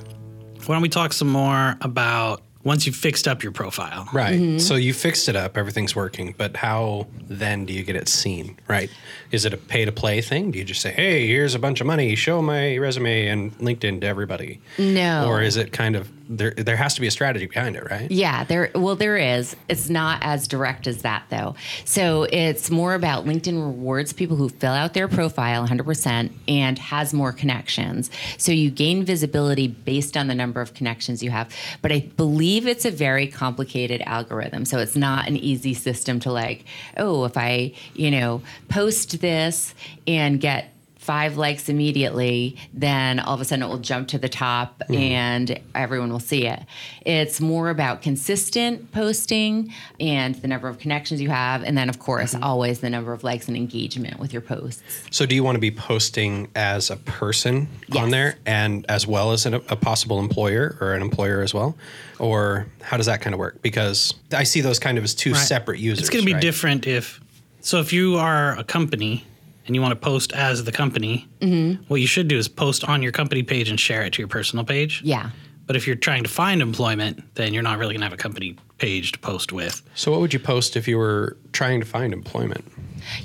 why 0.65 0.75
don't 0.75 0.81
we 0.81 0.89
talk 0.89 1.13
some 1.13 1.29
more 1.29 1.77
about 1.79 2.41
once 2.63 2.85
you've 2.85 2.95
fixed 2.95 3.27
up 3.27 3.43
your 3.43 3.51
profile? 3.51 4.07
Right. 4.13 4.39
Mm-hmm. 4.39 4.59
So 4.59 4.75
you 4.75 4.93
fixed 4.93 5.27
it 5.29 5.35
up, 5.35 5.57
everything's 5.57 5.95
working, 5.95 6.35
but 6.37 6.55
how 6.57 7.07
then 7.27 7.65
do 7.65 7.73
you 7.73 7.83
get 7.83 7.95
it 7.95 8.07
seen? 8.07 8.57
Right. 8.67 8.89
Is 9.31 9.45
it 9.45 9.53
a 9.53 9.57
pay 9.57 9.85
to 9.85 9.91
play 9.91 10.21
thing? 10.21 10.51
Do 10.51 10.59
you 10.59 10.65
just 10.65 10.81
say, 10.81 10.91
hey, 10.91 11.27
here's 11.27 11.55
a 11.55 11.59
bunch 11.59 11.81
of 11.81 11.87
money, 11.87 12.15
show 12.15 12.41
my 12.41 12.77
resume 12.77 13.27
and 13.27 13.57
LinkedIn 13.57 14.01
to 14.01 14.07
everybody? 14.07 14.61
No. 14.77 15.27
Or 15.27 15.41
is 15.41 15.57
it 15.57 15.71
kind 15.71 15.95
of, 15.95 16.09
there, 16.29 16.51
there 16.51 16.75
has 16.77 16.93
to 16.95 17.01
be 17.01 17.07
a 17.07 17.11
strategy 17.11 17.47
behind 17.47 17.75
it, 17.75 17.89
right? 17.89 18.09
Yeah, 18.09 18.45
there 18.45 18.71
well 18.73 18.95
there 18.95 19.17
is. 19.17 19.55
It's 19.67 19.89
not 19.89 20.19
as 20.21 20.47
direct 20.47 20.87
as 20.87 21.01
that 21.01 21.23
though. 21.29 21.55
So 21.83 22.23
it's 22.31 22.69
more 22.69 22.93
about 22.93 23.25
LinkedIn 23.25 23.61
rewards 23.61 24.13
people 24.13 24.37
who 24.37 24.47
fill 24.47 24.71
out 24.71 24.93
their 24.93 25.09
profile 25.09 25.67
100% 25.67 26.31
and 26.47 26.79
has 26.79 27.13
more 27.13 27.33
connections. 27.33 28.09
So 28.37 28.51
you 28.51 28.71
gain 28.71 29.03
visibility 29.03 29.67
based 29.67 30.15
on 30.15 30.27
the 30.27 30.35
number 30.35 30.61
of 30.61 30.73
connections 30.73 31.21
you 31.21 31.31
have. 31.31 31.53
But 31.81 31.91
I 31.91 31.99
believe 32.15 32.50
it's 32.57 32.85
a 32.85 32.91
very 32.91 33.27
complicated 33.27 34.01
algorithm. 34.05 34.65
So 34.65 34.79
it's 34.79 34.95
not 34.95 35.27
an 35.27 35.37
easy 35.37 35.73
system 35.73 36.19
to 36.21 36.31
like, 36.31 36.65
oh, 36.97 37.25
if 37.25 37.37
I, 37.37 37.73
you 37.93 38.11
know, 38.11 38.41
post 38.69 39.21
this 39.21 39.73
and 40.07 40.39
get 40.39 40.73
five 41.11 41.35
likes 41.35 41.67
immediately, 41.67 42.55
then 42.73 43.19
all 43.19 43.35
of 43.35 43.41
a 43.41 43.43
sudden 43.43 43.63
it 43.63 43.67
will 43.67 43.77
jump 43.79 44.07
to 44.07 44.17
the 44.17 44.29
top 44.29 44.81
hmm. 44.87 44.93
and 44.95 45.59
everyone 45.75 46.09
will 46.09 46.21
see 46.21 46.47
it. 46.47 46.61
It's 47.05 47.41
more 47.41 47.69
about 47.69 48.01
consistent 48.01 48.93
posting 48.93 49.73
and 49.99 50.35
the 50.35 50.47
number 50.47 50.69
of 50.69 50.79
connections 50.79 51.19
you 51.19 51.29
have. 51.29 51.63
And 51.63 51.77
then, 51.77 51.89
of 51.89 51.99
course, 51.99 52.33
mm-hmm. 52.33 52.45
always 52.45 52.79
the 52.79 52.89
number 52.89 53.11
of 53.11 53.25
likes 53.25 53.49
and 53.49 53.57
engagement 53.57 54.19
with 54.19 54.31
your 54.31 54.41
posts. 54.41 54.83
So 55.11 55.25
do 55.25 55.35
you 55.35 55.43
want 55.43 55.57
to 55.57 55.59
be 55.59 55.69
posting 55.69 56.47
as 56.55 56.89
a 56.89 56.95
person 56.95 57.67
on 57.93 58.11
there 58.11 58.37
and 58.45 58.85
as 58.87 59.05
well 59.05 59.33
as 59.33 59.45
an, 59.45 59.55
a 59.55 59.75
possible 59.75 60.17
employer 60.17 60.77
or 60.79 60.93
an 60.93 61.01
employer 61.01 61.41
as 61.41 61.53
well? 61.53 61.75
Or 62.19 62.67
how 62.81 62.95
does 62.95 63.07
that 63.07 63.19
kind 63.19 63.33
of 63.33 63.39
work? 63.39 63.61
Because 63.61 64.13
I 64.31 64.43
see 64.43 64.61
those 64.61 64.79
kind 64.79 64.97
of 64.97 65.03
as 65.03 65.13
two 65.13 65.33
Right. 65.33 65.39
separate 65.39 65.81
users. 65.81 66.03
It's 66.03 66.09
going 66.09 66.21
to 66.21 66.25
be 66.25 66.35
right? 66.35 66.41
different 66.41 66.87
if 66.87 67.19
so 67.59 67.79
if 67.81 67.91
you 67.91 68.15
are 68.15 68.57
a 68.57 68.63
company 68.63 69.25
and 69.71 69.75
you 69.77 69.81
want 69.81 69.93
to 69.93 69.95
post 69.95 70.33
as 70.33 70.65
the 70.65 70.71
company, 70.73 71.25
Mm-hmm. 71.39 71.83
what 71.87 72.01
you 72.01 72.07
should 72.07 72.27
do 72.27 72.37
is 72.37 72.49
post 72.49 72.83
on 72.83 73.01
your 73.01 73.13
company 73.13 73.41
page 73.41 73.69
and 73.69 73.79
share 73.79 74.01
it 74.03 74.11
to 74.13 74.21
your 74.21 74.27
personal 74.27 74.65
page. 74.65 75.01
Yeah. 75.01 75.29
But 75.65 75.77
if 75.77 75.87
you're 75.87 75.95
trying 75.95 76.23
to 76.23 76.29
find 76.29 76.61
employment, 76.61 77.23
then 77.35 77.53
you're 77.53 77.63
not 77.63 77.77
really 77.79 77.93
going 77.93 78.01
to 78.01 78.05
have 78.07 78.13
a 78.13 78.17
company 78.17 78.57
page 78.79 79.13
to 79.13 79.19
post 79.19 79.53
with. 79.53 79.81
So 79.95 80.11
what 80.11 80.19
would 80.19 80.33
you 80.33 80.39
post 80.39 80.75
if 80.75 80.89
you 80.89 80.97
were 80.97 81.37
trying 81.53 81.79
to 81.79 81.85
find 81.85 82.11
employment? 82.13 82.65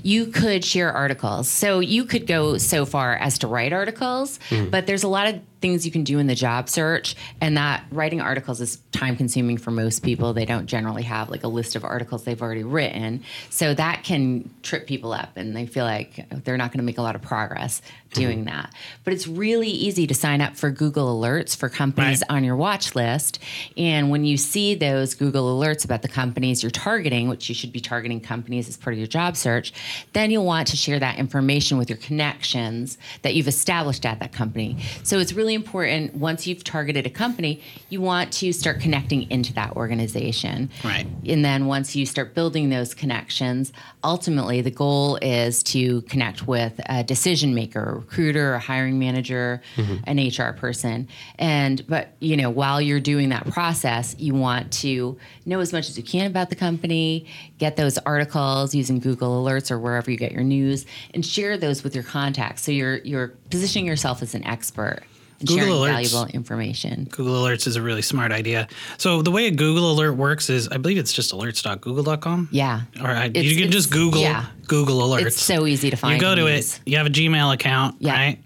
you 0.03 0.27
could 0.29 0.65
share 0.65 0.91
articles. 0.91 1.51
So 1.51 1.81
you 1.81 2.07
could 2.07 2.27
go 2.27 2.57
so 2.57 2.87
far 2.87 3.15
as 3.17 3.39
to 3.41 3.47
write 3.47 3.75
articles, 3.75 4.39
but 4.71 4.87
there's 4.87 5.03
a 5.03 5.09
lot 5.09 5.27
of 5.27 5.56
things 5.67 5.85
you 5.85 5.91
can 5.91 6.05
do 6.05 6.21
in 6.21 6.29
the 6.29 6.35
job 6.35 6.69
search. 6.69 7.17
And 7.41 7.57
that 7.57 7.85
writing 7.91 8.21
articles 8.21 8.61
is 8.61 8.79
time 8.93 9.17
consuming 9.17 9.59
for 9.59 9.73
most 9.73 10.05
people. 10.05 10.33
They 10.33 10.45
don't 10.45 10.67
generally 10.67 11.03
have 11.03 11.29
like 11.29 11.43
a 11.43 11.49
list 11.49 11.75
of 11.75 11.85
articles 11.85 12.23
they've 12.23 12.41
already 12.41 12.63
written. 12.63 13.25
So 13.51 13.75
that 13.75 14.05
can 14.05 14.49
trip 14.63 14.87
people 14.87 15.13
up 15.13 15.37
and 15.37 15.57
they 15.57 15.67
feel 15.67 15.85
like 15.85 16.25
they're 16.45 16.57
not 16.57 16.71
going 16.71 16.79
to 16.79 16.85
make 16.85 16.99
a 16.99 17.03
lot 17.03 17.17
of 17.17 17.23
progress 17.23 17.83
doing 18.13 18.45
mm-hmm. 18.45 18.57
that. 18.57 18.73
But 19.03 19.13
it's 19.13 19.27
really 19.27 19.69
easy 19.69 20.07
to 20.07 20.15
sign 20.15 20.41
up 20.41 20.57
for 20.57 20.71
Google 20.71 21.21
Alerts 21.21 21.57
for 21.57 21.69
companies 21.69 21.97
Right. 21.97 22.37
on 22.37 22.45
your 22.45 22.55
watch 22.55 22.95
list. 22.95 23.41
And 23.77 24.11
when 24.11 24.25
you 24.25 24.37
see 24.37 24.77
those 24.77 25.15
Google 25.15 25.59
Alerts 25.59 25.85
about 25.85 26.03
the 26.03 26.09
companies 26.09 26.63
you're 26.63 26.71
targeting, 26.71 27.29
which 27.29 27.49
you 27.49 27.55
should 27.55 27.73
be 27.73 27.81
targeting 27.81 28.21
companies 28.21 28.69
as 28.69 28.77
part 28.77 28.95
of 28.95 28.99
your 28.99 29.09
job 29.09 29.37
search, 29.37 29.73
then 30.13 30.31
you'll 30.31 30.45
want 30.45 30.69
to 30.69 30.77
share 30.77 31.01
that 31.01 31.19
information 31.19 31.77
with 31.77 31.91
your 31.91 31.99
connections 31.99 32.97
that 33.23 33.35
you've 33.35 33.49
established 33.49 34.07
at 34.07 34.21
that 34.21 34.33
company. 34.33 34.77
So 35.03 35.19
it's 35.19 35.33
really 35.33 35.56
important 35.57 36.15
once 36.15 36.47
you've 36.47 36.63
targeted 36.63 37.05
a 37.07 37.11
company, 37.11 37.61
you 37.89 38.01
want 38.01 38.33
to 38.35 38.53
start 38.53 38.81
connecting 38.81 39.29
into 39.31 39.53
that 39.55 39.75
organization. 39.75 40.71
Right. 40.85 41.09
And 41.27 41.45
then 41.45 41.67
once 41.67 41.97
you 41.97 42.07
start 42.07 42.35
building 42.35 42.69
those 42.69 42.95
connections, 42.95 43.73
ultimately 44.05 44.61
the 44.61 44.71
goal 44.71 45.17
is 45.21 45.65
to 45.65 46.03
connect 46.03 46.47
with 46.47 46.81
a 46.87 47.03
decision 47.03 47.55
maker, 47.55 47.83
a 47.83 47.95
recruiter, 47.97 48.55
a 48.55 48.61
hiring 48.61 48.99
manager, 49.01 49.61
mm-hmm. 49.75 49.97
an 50.05 50.19
HR 50.19 50.57
person. 50.57 51.09
And 51.39 51.85
but 51.89 52.15
you 52.21 52.37
know, 52.37 52.51
while 52.51 52.81
you're 52.81 53.01
doing 53.01 53.31
that 53.31 53.51
process, 53.51 54.15
you 54.19 54.35
want 54.35 54.73
to 54.75 55.19
know 55.45 55.59
as 55.61 55.73
much 55.73 55.89
as 55.89 55.97
you 55.99 56.05
can 56.05 56.27
about 56.27 56.51
the 56.51 56.57
company, 56.57 57.27
get 57.59 57.77
those 57.77 57.99
articles 57.99 58.75
using 58.75 59.01
Google 59.01 59.43
Alerts 59.43 59.71
or 59.71 59.79
wherever 59.79 60.11
you 60.11 60.17
get 60.17 60.33
your 60.33 60.45
news, 60.45 60.87
and 61.15 61.27
share 61.27 61.57
those 61.57 61.83
with 61.83 61.95
your 61.95 62.05
contacts. 62.05 62.63
So 62.63 62.73
you're 62.73 62.99
you're 62.99 63.29
positioning 63.51 63.87
yourself 63.87 64.23
as 64.23 64.35
an 64.35 64.45
expert 64.45 65.03
Google 65.45 65.81
Alerts. 65.81 66.11
valuable 66.13 66.27
information. 66.33 67.05
Google 67.11 67.35
Alerts 67.43 67.67
is 67.67 67.77
a 67.77 67.83
really 67.83 68.03
smart 68.03 68.33
idea. 68.33 68.69
So 68.99 69.23
the 69.23 69.31
way 69.31 69.47
a 69.47 69.51
Google 69.51 69.93
Alert 69.93 70.13
works 70.15 70.49
is, 70.51 70.69
I 70.69 70.77
believe 70.79 70.99
it's 70.99 71.13
just 71.13 71.33
alerts.google.com. 71.33 72.49
Yeah. 72.51 72.83
Or 73.01 73.09
I, 73.11 73.27
It's- 73.27 73.45
you 73.45 73.61
can 73.61 73.71
just 73.71 73.91
Google 73.91 74.23
yeah. 74.23 74.47
Google 74.67 74.99
Alerts. 75.09 75.27
It's 75.27 75.41
so 75.43 75.67
easy 75.67 75.91
to 75.91 75.97
find. 75.97 76.15
you 76.15 76.21
go 76.21 76.35
to 76.35 76.47
it. 76.47 76.81
You 76.87 76.97
have 76.97 77.07
a 77.07 77.11
Gmail 77.11 77.53
account, 77.55 77.97
Yeah. 78.01 78.13
right? 78.13 78.39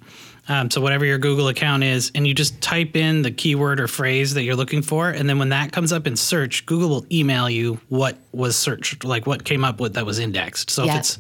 Um, 0.49 0.69
so 0.69 0.81
whatever 0.81 1.05
your 1.05 1.19
Google 1.19 1.47
account 1.47 1.85
is, 1.85 2.11
and 2.17 2.27
you 2.27 2.35
just 2.35 2.61
type 2.61 2.97
in 2.97 3.23
the 3.23 3.31
keyword 3.31 3.79
or 3.79 3.87
phrase 3.87 4.35
that 4.35 4.43
you're 4.43 4.57
looking 4.57 4.83
for, 4.83 5.09
and 5.11 5.29
then 5.29 5.39
when 5.39 5.51
that 5.51 5.71
comes 5.71 5.93
up 5.93 6.09
in 6.09 6.17
search, 6.17 6.67
Google 6.67 6.89
will 6.89 7.07
email 7.13 7.49
you 7.49 7.79
what 7.89 8.19
was 8.33 8.57
searched, 8.57 9.05
like 9.05 9.29
what 9.29 9.45
came 9.45 9.65
up 9.65 9.79
with 9.79 9.95
that 9.95 10.05
was 10.05 10.19
indexed. 10.19 10.71
So 10.71 10.85
Yeah. 10.85 10.95
if 10.95 10.99
it's 11.01 11.19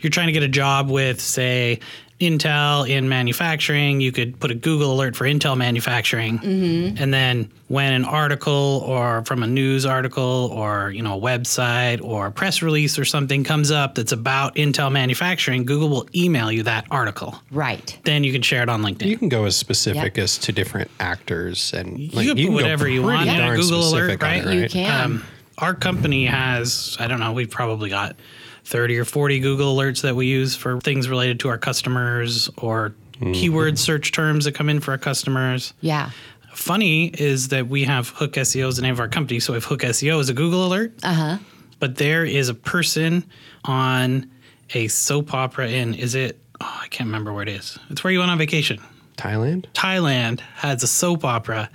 you're 0.00 0.10
trying 0.10 0.26
to 0.28 0.32
get 0.32 0.42
a 0.42 0.48
job 0.48 0.88
with, 0.90 1.20
say, 1.20 1.80
Intel 2.20 2.88
in 2.88 3.08
manufacturing, 3.08 4.00
you 4.00 4.12
could 4.12 4.38
put 4.38 4.50
a 4.50 4.54
Google 4.54 4.92
alert 4.92 5.16
for 5.16 5.24
Intel 5.24 5.56
manufacturing, 5.56 6.38
Mm-hmm. 6.38 7.02
and 7.02 7.12
then 7.12 7.50
when 7.68 7.92
an 7.92 8.04
article 8.04 8.84
or 8.86 9.24
from 9.24 9.42
a 9.42 9.46
news 9.48 9.84
article 9.84 10.48
or 10.52 10.90
you 10.92 11.02
know 11.02 11.18
a 11.18 11.20
website 11.20 12.00
or 12.02 12.26
a 12.26 12.32
press 12.32 12.62
release 12.62 12.98
or 12.98 13.04
something 13.04 13.42
comes 13.42 13.70
up 13.72 13.96
that's 13.96 14.12
about 14.12 14.54
Intel 14.54 14.92
manufacturing, 14.92 15.64
Google 15.64 15.88
will 15.88 16.08
email 16.14 16.52
you 16.52 16.62
that 16.62 16.86
article. 16.90 17.34
Right. 17.50 17.98
Then 18.04 18.22
you 18.22 18.32
can 18.32 18.42
share 18.42 18.62
it 18.62 18.68
on 18.68 18.82
LinkedIn. 18.82 19.06
You 19.06 19.18
can 19.18 19.28
go 19.28 19.44
as 19.44 19.56
specific 19.56 20.16
Yep. 20.16 20.24
as 20.24 20.38
to 20.38 20.52
different 20.52 20.90
actors 21.00 21.72
and 21.72 21.98
You 21.98 22.10
like, 22.10 22.26
can 22.28 22.36
put 22.36 22.46
go 22.46 22.52
whatever 22.52 22.88
you 22.88 23.02
pretty 23.02 23.16
want 23.16 23.28
in 23.28 23.34
a 23.34 23.38
darn 23.38 23.56
Google 23.60 23.80
alert, 23.80 24.10
specific 24.20 24.22
it, 24.22 24.24
right? 24.46 24.54
You 24.62 24.68
can. 24.68 25.00
Um, 25.04 25.24
our 25.58 25.74
company 25.74 26.26
has, 26.26 26.96
I 27.00 27.06
don't 27.08 27.20
know, 27.20 27.32
we've 27.32 27.50
probably 27.50 27.88
got 27.90 28.16
30 28.64 28.98
or 28.98 29.04
40 29.04 29.40
Google 29.40 29.76
alerts 29.76 30.02
that 30.02 30.16
we 30.16 30.26
use 30.26 30.56
for 30.56 30.80
things 30.80 31.08
related 31.08 31.40
to 31.40 31.48
our 31.48 31.58
customers 31.58 32.48
or 32.56 32.94
keyword 33.32 33.78
search 33.78 34.12
terms 34.12 34.44
that 34.44 34.52
come 34.52 34.68
in 34.68 34.80
for 34.80 34.90
our 34.92 34.98
customers. 34.98 35.72
Yeah. 35.80 36.10
Funny 36.52 37.06
is 37.06 37.48
that 37.48 37.68
we 37.68 37.84
have 37.84 38.08
Hook 38.10 38.32
SEO 38.32 38.68
as 38.68 38.76
the 38.76 38.82
name 38.82 38.92
of 38.92 39.00
our 39.00 39.08
company. 39.08 39.40
So 39.40 39.54
if 39.54 39.64
Hook 39.64 39.80
SEO 39.80 40.20
is 40.20 40.28
a 40.28 40.34
Google 40.34 40.66
alert, 40.66 40.92
uh-huh. 41.02 41.38
but 41.80 41.96
there 41.96 42.24
is 42.24 42.48
a 42.48 42.54
person 42.54 43.24
on 43.64 44.30
a 44.72 44.88
soap 44.88 45.34
opera 45.34 45.68
in, 45.68 45.94
is 45.94 46.14
it, 46.14 46.38
oh, 46.60 46.80
I 46.82 46.88
can't 46.88 47.08
remember 47.08 47.32
where 47.32 47.42
it 47.42 47.48
is. 47.48 47.78
It's 47.90 48.04
where 48.04 48.12
you 48.12 48.20
went 48.20 48.30
on 48.30 48.38
vacation. 48.38 48.80
Thailand. 49.16 49.66
Thailand 49.74 50.40
has 50.56 50.82
a 50.82 50.86
soap 50.86 51.24
opera, 51.24 51.70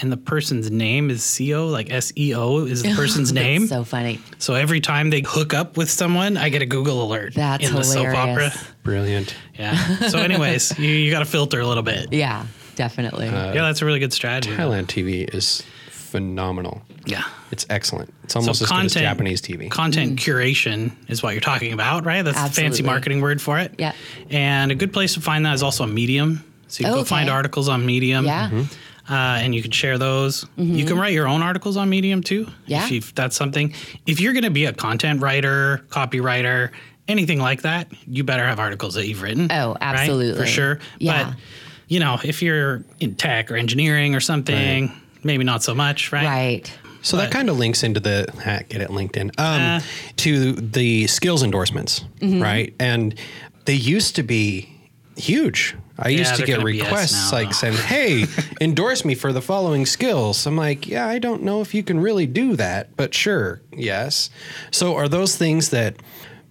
and 0.00 0.10
the 0.10 0.16
person's 0.16 0.70
name 0.70 1.08
is 1.10 1.20
SEO, 1.22 1.70
like 1.70 1.90
S 1.92 2.12
E 2.16 2.34
O 2.34 2.64
is 2.64 2.82
the 2.82 2.94
person's 2.96 3.32
name. 3.32 3.66
So 3.66 3.84
funny. 3.84 4.20
So 4.38 4.54
every 4.54 4.80
time 4.80 5.10
they 5.10 5.20
hook 5.20 5.54
up 5.54 5.76
with 5.76 5.90
someone, 5.90 6.36
I 6.36 6.48
get 6.48 6.62
a 6.62 6.66
Google 6.66 7.02
alert 7.04 7.34
That's 7.34 7.66
in 7.68 7.74
the 7.74 7.84
soap 7.84 8.08
opera. 8.08 8.52
Brilliant. 8.82 9.34
Yeah. 9.58 9.76
So, 10.08 10.18
anyways, 10.18 10.78
you, 10.78 10.88
you 10.88 11.10
got 11.10 11.20
to 11.20 11.24
filter 11.26 11.60
a 11.60 11.66
little 11.66 11.82
bit. 11.82 12.12
Yeah, 12.12 12.46
definitely. 12.76 13.26
yeah, 13.26 13.52
that's 13.52 13.82
a 13.82 13.84
really 13.86 14.00
good 14.00 14.12
strategy. 14.12 14.54
Thailand 14.54 14.86
TV 14.86 15.32
is 15.32 15.62
phenomenal. 15.90 16.82
Yeah. 17.06 17.24
It's 17.50 17.66
excellent. 17.70 18.12
It's 18.24 18.36
almost 18.36 18.62
as 18.62 18.68
good 18.70 18.84
as 18.86 18.94
Japanese 18.94 19.40
TV. 19.42 19.70
Content 19.70 20.18
curation 20.18 20.92
is 21.08 21.22
what 21.22 21.34
you're 21.34 21.40
talking 21.40 21.72
about, 21.72 22.04
right? 22.04 22.22
That's 22.22 22.40
the 22.42 22.50
fancy 22.50 22.82
Mm. 22.82 22.86
Marketing 22.86 23.20
word 23.20 23.40
for 23.42 23.58
it. 23.58 23.74
Yeah. 23.78 23.92
And 24.30 24.70
a 24.72 24.74
good 24.74 24.92
place 24.92 25.14
to 25.14 25.20
find 25.20 25.44
that 25.46 25.54
is 25.54 25.62
also 25.62 25.84
a 25.84 25.86
Medium. 25.86 26.44
So 26.68 26.80
you 26.80 26.84
can 26.86 26.94
Oh, 26.94 26.96
go 26.98 27.04
find 27.04 27.28
articles 27.30 27.68
on 27.68 27.84
Medium. 27.86 28.24
yeah. 28.26 28.64
Uh, 29.08 29.12
and 29.42 29.54
you 29.54 29.62
can 29.62 29.70
share 29.70 29.98
those. 29.98 30.46
You 30.56 30.84
can 30.86 30.98
write 30.98 31.12
your 31.12 31.28
own 31.28 31.42
articles 31.42 31.76
on 31.76 31.88
Medium 31.90 32.22
too. 32.22 32.46
Yeah. 32.66 32.84
If, 32.84 32.90
you, 32.90 32.98
if 32.98 33.14
that's 33.14 33.36
something. 33.36 33.74
If 34.06 34.20
you're 34.20 34.32
going 34.32 34.44
to 34.44 34.50
be 34.50 34.64
a 34.66 34.72
content 34.72 35.20
writer, 35.20 35.84
copywriter, 35.88 36.70
anything 37.08 37.38
like 37.38 37.62
that, 37.62 37.88
you 38.06 38.24
better 38.24 38.46
have 38.46 38.58
articles 38.58 38.94
that 38.94 39.06
you've 39.06 39.22
written. 39.22 39.50
Oh, 39.52 39.68
right? 39.72 39.76
absolutely. 39.82 40.40
For 40.40 40.46
sure. 40.46 40.78
Yeah. 40.98 41.30
But, 41.30 41.36
you 41.88 42.00
know, 42.00 42.18
if 42.24 42.40
you're 42.42 42.82
in 43.00 43.14
tech 43.14 43.50
or 43.50 43.56
engineering 43.56 44.14
or 44.14 44.20
something, 44.20 44.90
maybe 45.22 45.44
not 45.44 45.62
so 45.62 45.74
much, 45.74 46.10
right? 46.12 46.24
Right. 46.24 46.78
So 47.02 47.18
that 47.18 47.30
kind 47.30 47.50
of 47.50 47.58
links 47.58 47.82
into 47.82 48.00
the 48.00 48.26
ah, 48.46 48.60
get 48.70 48.80
it 48.80 48.88
LinkedIn 48.88 49.38
um, 49.38 49.60
Uh. 49.60 49.80
to 50.16 50.52
the 50.52 51.06
skills 51.06 51.42
endorsements, 51.42 52.00
Mm-hmm. 52.20 52.42
right? 52.42 52.74
And 52.80 53.14
they 53.66 53.74
used 53.74 54.16
to 54.16 54.22
be 54.22 54.70
huge. 55.16 55.76
I 55.98 56.08
Yeah, 56.08 56.18
used 56.18 56.36
to 56.36 56.46
get 56.46 56.62
requests 56.62 57.30
now, 57.30 57.38
like 57.38 57.48
though. 57.48 57.52
saying, 57.52 57.76
"Hey, 57.76 58.26
endorse 58.60 59.04
me 59.04 59.14
for 59.14 59.32
the 59.32 59.40
following 59.42 59.86
skills." 59.86 60.44
I'm 60.46 60.56
like, 60.56 60.88
"Yeah, 60.88 61.06
I 61.06 61.18
don't 61.18 61.42
know 61.42 61.60
if 61.60 61.72
you 61.74 61.82
can 61.82 62.00
really 62.00 62.26
do 62.26 62.56
that, 62.56 62.96
but 62.96 63.14
sure, 63.14 63.60
yes." 63.72 64.30
So 64.72 64.96
are 64.96 65.08
those 65.08 65.36
things 65.36 65.70
that 65.70 65.96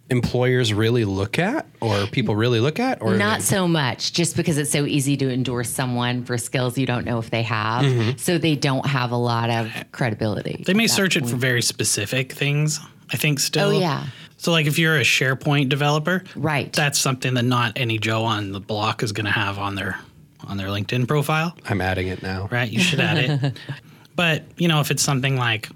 employers 0.10 0.74
really 0.74 1.06
look 1.06 1.40
at, 1.40 1.66
or 1.82 2.06
people 2.08 2.36
really 2.36 2.60
look 2.60 2.80
at, 2.80 3.02
or 3.02 3.16
Not 3.16 3.42
so 3.42 3.68
much, 3.68 4.14
just 4.14 4.36
because 4.38 4.58
it's 4.58 4.72
so 4.72 4.86
easy 4.86 5.18
to 5.18 5.32
endorse 5.32 5.70
someone 5.70 6.24
for 6.24 6.38
skills 6.38 6.78
you 6.78 6.86
don't 6.86 7.06
know 7.06 7.20
if 7.20 7.30
they 7.30 7.42
have. 7.44 7.84
Mm-hmm. 7.84 8.18
So 8.18 8.38
they 8.38 8.56
don't 8.56 8.86
have 8.86 9.12
a 9.12 9.18
lot 9.18 9.50
of 9.50 9.72
credibility. 9.92 10.64
They 10.66 10.74
may 10.74 10.84
at 10.86 10.90
that 10.90 10.96
search 10.96 11.18
it 11.18 11.26
for 11.28 11.36
very 11.36 11.62
specific 11.62 12.32
things, 12.34 12.80
I 13.12 13.18
think, 13.18 13.40
still. 13.40 13.70
Oh, 13.70 13.80
yeah. 13.80 14.06
So, 14.44 14.52
like, 14.52 14.66
if 14.66 14.78
you're 14.78 14.98
a 14.98 15.04
SharePoint 15.04 15.70
developer, 15.70 16.22
Right. 16.36 16.72
that's 16.74 17.00
something 17.00 17.34
that 17.36 17.44
not 17.44 17.72
any 17.78 17.98
Joe 17.98 18.26
on 18.26 18.52
the 18.52 18.60
block 18.60 19.02
is 19.02 19.14
going 19.14 19.24
to 19.26 19.32
have 19.32 19.58
on 19.58 19.76
their 19.76 19.98
on 20.46 20.58
their 20.58 20.68
LinkedIn 20.68 21.08
profile. 21.08 21.56
I'm 21.70 21.80
adding 21.80 22.10
it 22.10 22.22
now. 22.22 22.50
right? 22.52 22.70
You 22.70 22.82
should 22.82 23.00
add 23.00 23.18
it. 23.20 23.58
but 24.18 24.44
you 24.58 24.68
know, 24.68 24.82
if 24.82 24.92
it's 24.92 25.02
something 25.02 25.38
like 25.38 25.70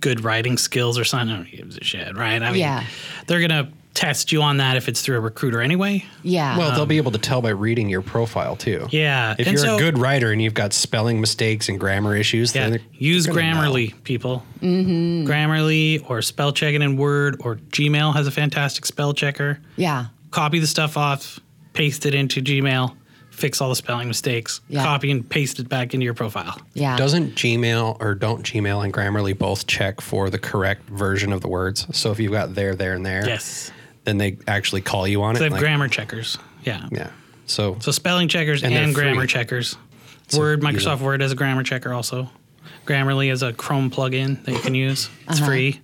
good 0.00 0.24
writing 0.24 0.56
skills 0.56 0.98
or 0.98 1.04
something, 1.04 1.28
I 1.28 1.36
don't 1.36 1.50
give 1.50 1.76
a 1.76 1.84
shit, 1.84 2.16
right? 2.16 2.42
I 2.42 2.50
mean, 2.52 2.60
Yeah. 2.60 2.84
they're 3.26 3.40
gonna 3.46 3.70
test 3.96 4.30
you 4.30 4.42
on 4.42 4.58
that 4.58 4.76
if 4.76 4.88
it's 4.88 5.00
through 5.00 5.16
a 5.16 5.20
recruiter 5.20 5.62
anyway. 5.62 6.04
Yeah. 6.22 6.58
Well, 6.58 6.70
they'll 6.74 6.84
be 6.86 6.98
able 6.98 7.12
to 7.12 7.18
tell 7.18 7.40
by 7.40 7.48
reading 7.48 7.88
your 7.88 8.02
profile 8.02 8.54
too. 8.54 8.86
Yeah, 8.90 9.34
If 9.38 9.46
and 9.46 9.56
you're 9.56 9.64
so- 9.64 9.76
a 9.76 9.78
good 9.78 9.96
writer 9.98 10.30
and 10.32 10.42
you've 10.42 10.52
got 10.54 10.72
spelling 10.74 11.18
mistakes 11.20 11.68
and 11.70 11.80
grammar 11.80 12.14
issues, 12.14 12.54
Yeah, 12.54 12.62
then 12.64 12.70
they're- 12.72 12.80
use 12.92 13.24
they're 13.24 13.34
gonna 13.34 13.54
know. 13.54 13.60
Grammarly, 13.62 13.94
people. 14.04 14.44
Mm-hmm. 14.60 15.26
Grammarly 15.26 16.04
or 16.10 16.20
spell 16.22 16.52
checking 16.52 16.82
in 16.82 16.96
Word 16.96 17.36
or 17.40 17.56
Gmail 17.56 18.14
has 18.14 18.26
a 18.26 18.30
fantastic 18.30 18.84
spell 18.86 19.12
checker. 19.14 19.58
yeah. 19.76 20.06
Copy 20.30 20.58
the 20.58 20.66
stuff 20.66 20.98
off, 20.98 21.40
paste 21.72 22.04
it 22.04 22.14
into 22.14 22.42
Gmail, 22.42 22.94
fix 23.30 23.60
all 23.62 23.70
the 23.70 23.76
spelling 23.76 24.08
mistakes, 24.08 24.60
Yeah. 24.68 24.82
copy 24.82 25.10
and 25.10 25.26
paste 25.26 25.58
it 25.60 25.68
back 25.68 25.94
into 25.94 26.04
your 26.04 26.12
profile. 26.14 26.58
Yeah. 26.74 26.96
Doesn't 26.96 27.34
Gmail 27.36 27.96
or 28.00 28.14
don't 28.14 28.42
Gmail 28.42 28.84
and 28.84 28.92
Grammarly 28.92 29.36
both 29.38 29.66
check 29.66 30.00
for 30.02 30.28
the 30.28 30.38
correct 30.38 30.90
version 30.90 31.32
of 31.32 31.40
the 31.40 31.48
words? 31.48 31.86
So 31.92 32.10
if 32.12 32.20
you've 32.20 32.32
got 32.32 32.54
there, 32.54 32.74
there, 32.74 32.92
and 32.92 33.06
there, 33.06 33.26
Yes, 33.26 33.70
then 34.06 34.16
they 34.18 34.38
actually 34.46 34.80
call 34.80 35.06
you 35.06 35.22
on 35.22 35.36
it. 35.36 35.40
they 35.40 35.44
have 35.46 35.52
like- 35.52 35.60
grammar 35.60 35.88
checkers. 35.88 36.38
Yeah. 36.64 36.88
Yeah. 36.90 37.10
So, 37.46 37.76
So 37.80 37.92
spelling 37.92 38.28
checkers 38.28 38.62
And 38.62 38.72
and, 38.74 38.94
grammar 38.94 39.20
free. 39.22 39.26
checkers. 39.28 39.76
Word, 40.36 40.62
Microsoft 40.62 41.00
Word 41.00 41.20
has 41.20 41.30
a 41.32 41.34
grammar 41.36 41.62
checker 41.62 41.92
also. 41.92 42.30
Grammarly 42.86 43.30
is 43.30 43.42
a 43.42 43.52
Chrome 43.52 43.90
plugin 43.90 44.42
that 44.44 44.52
you 44.52 44.58
can 44.60 44.74
use. 44.74 45.08
It's 45.28 45.38
Uh-huh. 45.38 45.46
free. 45.46 45.80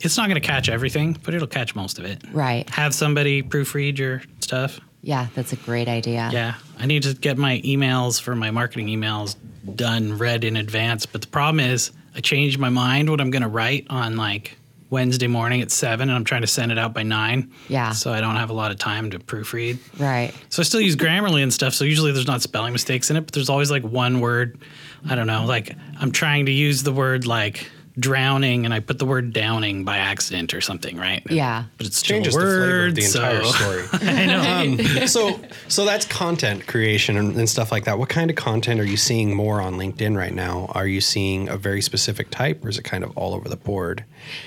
It's 0.00 0.16
not 0.16 0.28
going 0.28 0.40
to 0.40 0.46
catch 0.46 0.68
everything, 0.68 1.16
but 1.22 1.34
it'll 1.34 1.46
catch 1.46 1.74
most 1.76 1.98
of 2.00 2.04
it. 2.04 2.22
Right. 2.32 2.68
Have 2.70 2.92
somebody 2.94 3.42
proofread 3.42 3.98
your 3.98 4.22
stuff. 4.40 4.80
Yeah. 5.02 5.28
That's 5.36 5.52
a 5.52 5.56
great 5.56 5.86
idea. 5.88 6.28
Yeah. 6.32 6.54
I 6.80 6.86
need 6.86 7.04
to 7.04 7.14
get 7.14 7.38
my 7.38 7.60
emails 7.64 8.20
for 8.20 8.34
my 8.34 8.50
marketing 8.50 8.88
emails 8.88 9.36
done, 9.76 10.18
read 10.18 10.42
in 10.42 10.56
advance. 10.56 11.06
But 11.06 11.20
the 11.22 11.28
problem 11.28 11.60
is, 11.60 11.92
I 12.16 12.20
change 12.20 12.58
my 12.58 12.68
mind 12.68 13.08
what 13.10 13.20
I'm 13.20 13.30
going 13.30 13.42
to 13.42 13.48
write 13.48 13.86
on 13.90 14.16
like 14.16 14.56
Wednesday 14.92 15.26
morning 15.26 15.62
at 15.62 15.70
seven, 15.70 16.10
and 16.10 16.16
I'm 16.16 16.22
trying 16.22 16.42
to 16.42 16.46
send 16.46 16.70
it 16.70 16.78
out 16.78 16.92
by 16.92 17.02
nine. 17.02 17.50
Yeah. 17.68 17.92
So 17.92 18.12
I 18.12 18.20
don't 18.20 18.36
have 18.36 18.50
a 18.50 18.52
lot 18.52 18.70
of 18.70 18.78
time 18.78 19.10
to 19.10 19.18
proofread. 19.18 19.78
Right. 19.98 20.32
So 20.50 20.60
I 20.60 20.64
still 20.64 20.82
use 20.82 20.96
Grammarly 20.96 21.42
and 21.42 21.50
stuff. 21.52 21.72
So 21.72 21.86
usually 21.86 22.12
there's 22.12 22.26
not 22.26 22.42
spelling 22.42 22.74
mistakes 22.74 23.10
in 23.10 23.16
it, 23.16 23.22
but 23.22 23.32
there's 23.32 23.48
always 23.48 23.70
like 23.70 23.82
one 23.82 24.20
word. 24.20 24.58
I 25.08 25.14
don't 25.14 25.26
know. 25.26 25.46
Like 25.46 25.74
I'm 25.98 26.12
trying 26.12 26.44
to 26.46 26.52
use 26.52 26.82
the 26.82 26.92
word 26.92 27.26
like 27.26 27.70
drowning, 27.98 28.64
and 28.64 28.72
I 28.74 28.80
put 28.80 28.98
the 28.98 29.04
word 29.06 29.32
downing 29.32 29.84
by 29.84 29.98
accident 29.98 30.54
or 30.54 30.60
something, 30.60 30.96
right? 30.96 31.22
Yeah. 31.30 31.64
But 31.78 31.86
it's 31.86 31.98
still 31.98 32.16
Changes 32.16 32.34
a 32.36 32.38
the 32.38 32.44
flavor 32.44 32.86
of 32.86 32.94
the 32.94 33.04
entire 33.04 33.44
so- 33.44 33.50
story. 33.52 33.82
I 34.08 34.26
know. 34.26 34.42
Um, 34.52 35.06
so 35.08 35.40
so 35.68 35.84
that's 35.84 36.04
content 36.06 36.66
creation 36.66 37.16
and, 37.16 37.34
and 37.36 37.48
stuff 37.48 37.72
like 37.72 37.84
that. 37.84 37.98
What 37.98 38.08
kind 38.08 38.30
of 38.30 38.36
content 38.36 38.80
are 38.80 38.84
you 38.84 38.96
seeing 38.96 39.34
more 39.34 39.60
on 39.60 39.74
LinkedIn 39.74 40.16
right 40.16 40.34
now? 40.34 40.66
Are 40.74 40.86
you 40.86 41.00
seeing 41.00 41.48
a 41.48 41.56
very 41.56 41.80
specific 41.80 42.30
type, 42.30 42.64
or 42.64 42.68
is 42.68 42.78
it 42.78 42.82
kind 42.82 43.02
of 43.02 43.16
all 43.16 43.34
over 43.34 43.48
the 43.48 43.56
board? 43.56 44.04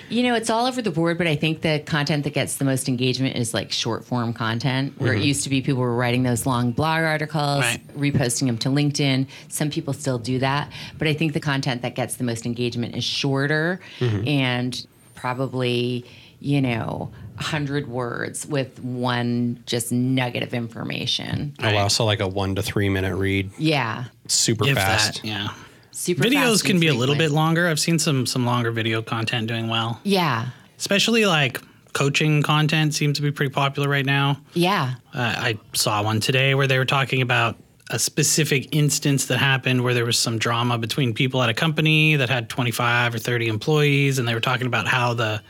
You 0.09 0.23
know, 0.23 0.35
it's 0.35 0.49
all 0.49 0.65
over 0.67 0.81
the 0.81 0.91
board, 0.91 1.17
but 1.17 1.27
I 1.27 1.35
think 1.35 1.61
the 1.61 1.79
content 1.85 2.23
that 2.23 2.33
gets 2.33 2.57
the 2.57 2.65
most 2.65 2.87
engagement 2.87 3.35
is 3.35 3.53
like 3.53 3.71
short 3.71 4.05
form 4.05 4.31
content, 4.33 4.93
where 4.99 5.13
it 5.13 5.21
used 5.23 5.43
to 5.43 5.49
be 5.49 5.61
people 5.61 5.81
were 5.81 5.95
writing 5.95 6.23
those 6.23 6.45
long 6.45 6.71
blog 6.71 7.01
articles, 7.03 7.61
Right. 7.61 7.81
reposting 7.97 8.45
them 8.47 8.57
to 8.59 8.69
LinkedIn. 8.69 9.27
Some 9.49 9.69
people 9.69 9.93
still 9.93 10.17
do 10.19 10.39
that, 10.39 10.71
but 10.97 11.07
I 11.07 11.13
think 11.13 11.33
the 11.33 11.39
content 11.39 11.81
that 11.81 11.95
gets 11.95 12.15
the 12.15 12.23
most 12.23 12.45
engagement 12.45 12.95
is 12.95 13.03
shorter 13.35 13.79
and 13.99 14.85
probably, 15.15 16.05
you 16.39 16.61
know, 16.61 17.11
100 17.35 17.87
words 17.87 18.45
with 18.45 18.79
one 18.81 19.61
just 19.65 19.91
nugget 19.91 20.41
of 20.43 20.53
information. 20.53 21.53
Oh 21.61 21.73
wow! 21.73 21.87
So 21.89 22.05
like 22.05 22.21
a 22.21 22.27
one 22.27 22.55
to 22.55 22.63
three 22.63 22.87
minute 22.87 23.15
read, 23.15 23.51
Yeah. 23.57 24.05
super 24.27 24.65
if 24.67 24.75
fast. 24.75 25.21
that, 25.21 25.27
yeah. 25.27 25.49
Super 25.91 26.23
fast. 26.23 26.33
Videos 26.33 26.51
fast 26.51 26.63
can 26.63 26.71
and 26.73 26.81
be 26.81 26.87
a 26.87 26.93
little 26.93 27.15
bit 27.15 27.31
longer. 27.31 27.67
I've 27.67 27.79
seen 27.79 27.99
some 27.99 28.25
some 28.25 28.45
longer 28.45 28.71
video 28.71 29.01
content 29.01 29.47
doing 29.47 29.67
well, 29.67 29.99
Yeah. 30.03 30.47
especially 30.77 31.25
like 31.25 31.59
coaching 31.93 32.41
content 32.41 32.93
seems 32.93 33.17
to 33.17 33.21
be 33.21 33.31
pretty 33.31 33.51
popular 33.53 33.87
right 33.89 34.05
now. 34.05 34.39
Yeah. 34.53 34.95
Uh, 35.13 35.33
I 35.37 35.59
saw 35.73 36.03
one 36.03 36.19
today 36.21 36.53
where 36.55 36.67
they 36.67 36.77
were 36.77 36.85
talking 36.85 37.21
about 37.21 37.57
a 37.91 37.99
specific 37.99 38.75
instance 38.75 39.25
that 39.27 39.37
happened 39.37 39.83
where 39.83 39.93
there 39.93 40.05
was 40.05 40.17
some 40.17 40.39
drama 40.39 40.77
between 40.77 41.13
people 41.13 41.41
at 41.43 41.49
a 41.49 41.53
company 41.53 42.15
that 42.15 42.29
had 42.29 42.49
25 42.49 43.15
or 43.15 43.19
30 43.19 43.47
employees, 43.47 44.17
and 44.17 44.27
they 44.27 44.33
were 44.33 44.39
talking 44.39 44.67
about 44.67 44.87
how 44.87 45.13
the 45.13 45.41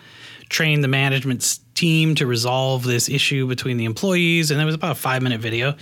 trained 0.50 0.84
the 0.84 0.88
management 0.88 1.60
team 1.74 2.13
to 2.15 2.27
resolve 2.27 2.84
this 2.84 3.10
issue 3.10 3.48
between 3.48 3.77
the 3.77 3.86
employees, 3.86 4.51
and 4.51 4.62
it 4.62 4.65
was 4.65 4.75
about 4.75 4.92
a 4.92 4.96
five 4.96 5.22
minute 5.22 5.39
video. 5.39 5.75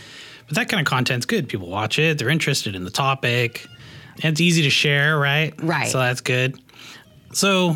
But 0.48 0.56
that 0.56 0.70
kind 0.70 0.80
of 0.80 0.86
content's 0.86 1.26
good. 1.26 1.50
People 1.50 1.70
watch 1.70 1.98
it; 1.98 2.18
they're 2.18 2.30
interested 2.30 2.76
in 2.76 2.84
the 2.84 2.92
topic. 2.92 3.68
And 4.18 4.26
it's 4.26 4.42
easy 4.42 4.62
to 4.62 4.70
share, 4.70 5.18
right? 5.18 5.54
Right. 5.62 5.88
So 5.88 5.98
that's 5.98 6.22
good. 6.22 6.60
So 7.34 7.76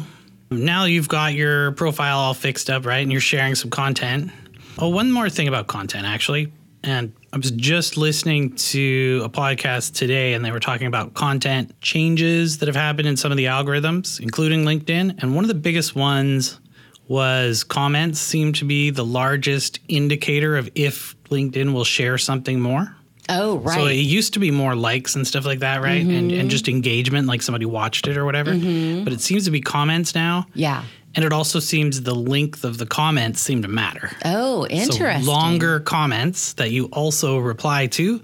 now 0.52 0.86
you've 0.86 1.10
got 1.10 1.34
your 1.34 1.72
profile 1.72 2.20
all 2.20 2.34
fixed 2.36 2.70
up, 2.70 2.86
right? 2.86 3.00
And 3.00 3.12
you're 3.12 3.22
sharing 3.22 3.56
some 3.56 3.72
content. 3.72 4.32
Oh, 4.78 4.90
one 4.90 5.12
more 5.12 5.30
thing 5.30 5.48
about 5.48 5.66
content, 5.66 6.06
actually. 6.06 6.52
And 6.84 7.14
I 7.34 7.38
was 7.38 7.52
just 7.52 7.98
listening 7.98 8.56
to 8.56 9.22
a 9.26 9.30
podcast 9.30 9.96
today, 9.96 10.34
and 10.34 10.46
they 10.46 10.52
were 10.52 10.60
talking 10.60 10.88
about 10.88 11.14
content 11.14 11.80
changes 11.82 12.60
that 12.60 12.68
have 12.68 12.76
happened 12.76 13.08
in 13.08 13.18
some 13.18 13.32
of 13.32 13.38
the 13.38 13.46
algorithms, 13.46 14.20
including 14.20 14.64
LinkedIn. 14.64 15.22
And 15.22 15.36
one 15.36 15.44
of 15.44 15.50
the 15.50 15.56
biggest 15.56 15.96
ones 15.96 16.60
was 17.08 17.64
comments 17.64 18.20
seem 18.20 18.54
to 18.54 18.66
be 18.66 18.90
the 18.90 19.06
largest 19.06 19.80
indicator 19.88 20.58
of 20.58 20.70
if 20.76 21.16
LinkedIn 21.26 21.74
will 21.74 21.86
share 21.86 22.18
something 22.18 22.60
more. 22.60 22.96
Oh, 23.30 23.58
right. 23.58 23.76
So 23.76 23.86
it 23.88 23.96
used 23.96 24.34
to 24.34 24.40
be 24.40 24.52
more 24.52 24.76
likes 24.76 25.16
and 25.16 25.28
stuff 25.28 25.46
like 25.46 25.60
that, 25.60 25.82
right? 25.82 26.02
And, 26.02 26.12
and 26.12 26.32
mm-hmm. 26.32 26.48
just 26.48 26.70
engagement, 26.70 27.28
like 27.28 27.42
somebody 27.42 27.66
watched 27.66 28.08
it 28.08 28.16
or 28.16 28.24
whatever. 28.24 28.54
Mm-hmm. 28.54 29.04
But 29.04 29.14
it 29.14 29.22
seems 29.22 29.46
to 29.46 29.52
be 29.52 29.60
comments 29.62 30.16
now. 30.16 30.48
yeah. 30.54 30.84
And 31.18 31.26
it 31.26 31.34
also 31.34 31.60
seems 31.60 32.04
the 32.04 32.14
length 32.16 32.64
of 32.64 32.78
the 32.78 32.86
comments 32.86 33.42
seem 33.42 33.64
to 33.64 33.68
matter. 33.68 34.12
Oh, 34.24 34.66
interesting. 34.68 35.24
So 35.26 35.32
longer 35.32 35.80
comments 35.80 36.54
that 36.54 36.70
you 36.72 36.86
also 36.94 37.40
reply 37.40 37.88
to 37.88 38.22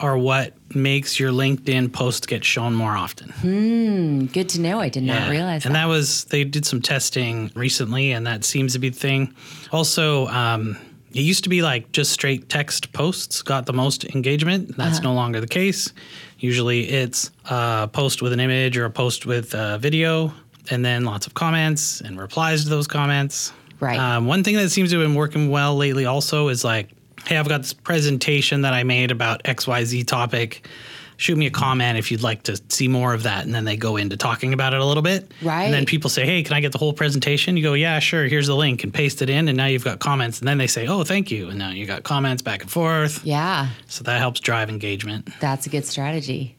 are 0.00 0.16
what 0.16 0.54
makes 0.74 1.20
your 1.20 1.30
LinkedIn 1.32 1.92
post 1.92 2.26
get 2.28 2.42
shown 2.42 2.74
more 2.74 2.96
often. 2.96 3.28
Hmm, 3.28 4.24
Good 4.24 4.48
to 4.50 4.60
know. 4.62 4.80
I 4.80 4.88
did 4.88 5.02
not 5.02 5.28
realize 5.30 5.66
and 5.66 5.74
that. 5.74 5.82
that 5.82 5.88
was 5.88 6.24
they 6.24 6.44
did 6.44 6.64
some 6.64 6.80
testing 6.80 7.50
recently, 7.54 8.12
and 8.12 8.26
that 8.26 8.42
seems 8.44 8.72
to 8.72 8.78
be 8.78 8.88
the 8.88 8.98
thing. 8.98 9.34
Also, 9.70 10.26
um, 10.28 10.78
it 11.12 11.20
used 11.20 11.42
to 11.44 11.50
be 11.50 11.60
like 11.60 11.92
just 11.92 12.10
straight 12.12 12.48
text 12.48 12.92
posts 12.94 13.42
got 13.42 13.66
the 13.66 13.74
most 13.74 14.06
engagement. 14.14 14.74
That's 14.78 14.98
Uh-huh. 15.00 15.08
no 15.08 15.12
longer 15.14 15.40
the 15.42 15.46
case. 15.46 15.92
Usually, 16.38 16.88
it's 16.88 17.30
a 17.50 17.86
post 17.92 18.22
with 18.22 18.32
an 18.32 18.40
image 18.40 18.78
or 18.78 18.86
a 18.86 18.90
post 18.90 19.26
with 19.26 19.52
a 19.52 19.76
video, 19.76 20.32
and 20.70 20.84
then 20.84 21.04
lots 21.04 21.26
of 21.26 21.34
comments 21.34 22.00
and 22.00 22.18
replies 22.18 22.64
to 22.64 22.70
those 22.70 22.86
comments. 22.86 23.52
Right. 23.80 23.98
Um, 23.98 24.26
one 24.26 24.44
thing 24.44 24.56
that 24.56 24.70
seems 24.70 24.90
to 24.90 24.98
have 24.98 25.06
been 25.08 25.14
working 25.16 25.50
well 25.50 25.76
lately 25.76 26.04
also 26.06 26.48
is 26.48 26.64
like, 26.64 26.90
hey, 27.26 27.36
I've 27.36 27.48
got 27.48 27.62
this 27.62 27.72
presentation 27.72 28.62
that 28.62 28.72
I 28.72 28.82
made 28.84 29.10
about 29.10 29.42
XYZ 29.44 30.06
topic. 30.06 30.66
Shoot 31.16 31.36
me 31.36 31.44
a 31.46 31.50
comment 31.50 31.98
if 31.98 32.10
you'd 32.10 32.22
like 32.22 32.44
to 32.44 32.58
see 32.70 32.88
more 32.88 33.12
of 33.12 33.24
that. 33.24 33.44
And 33.44 33.54
then 33.54 33.66
they 33.66 33.76
go 33.76 33.96
into 33.98 34.16
talking 34.16 34.54
about 34.54 34.72
it 34.72 34.80
a 34.80 34.84
little 34.84 35.02
bit. 35.02 35.30
Right. 35.42 35.64
And 35.64 35.74
then 35.74 35.84
people 35.84 36.08
say, 36.08 36.24
hey, 36.24 36.42
can 36.42 36.54
I 36.54 36.60
get 36.60 36.72
the 36.72 36.78
whole 36.78 36.94
presentation? 36.94 37.58
You 37.58 37.62
go, 37.62 37.74
yeah, 37.74 37.98
sure. 37.98 38.24
Here's 38.24 38.46
the 38.46 38.56
link 38.56 38.84
and 38.84 38.92
paste 38.94 39.20
it 39.20 39.28
in. 39.28 39.48
And 39.48 39.56
now 39.56 39.66
you've 39.66 39.84
got 39.84 39.98
comments. 39.98 40.38
And 40.38 40.48
then 40.48 40.56
they 40.56 40.66
say, 40.66 40.86
oh, 40.86 41.04
thank 41.04 41.30
you. 41.30 41.50
And 41.50 41.58
now 41.58 41.70
you 41.72 41.84
got 41.84 42.04
comments 42.04 42.40
back 42.40 42.62
and 42.62 42.70
forth. 42.70 43.22
yeah, 43.24 43.68
So 43.86 44.02
that 44.04 44.18
helps 44.18 44.40
drive 44.40 44.70
engagement. 44.70 45.28
that's 45.40 45.66
a 45.66 45.68
good 45.68 45.84
strategy. 45.84 46.56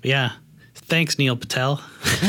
But 0.00 0.10
yeah. 0.10 0.30
Thanks, 0.86 1.18
Neil 1.18 1.36
Patel. 1.36 1.82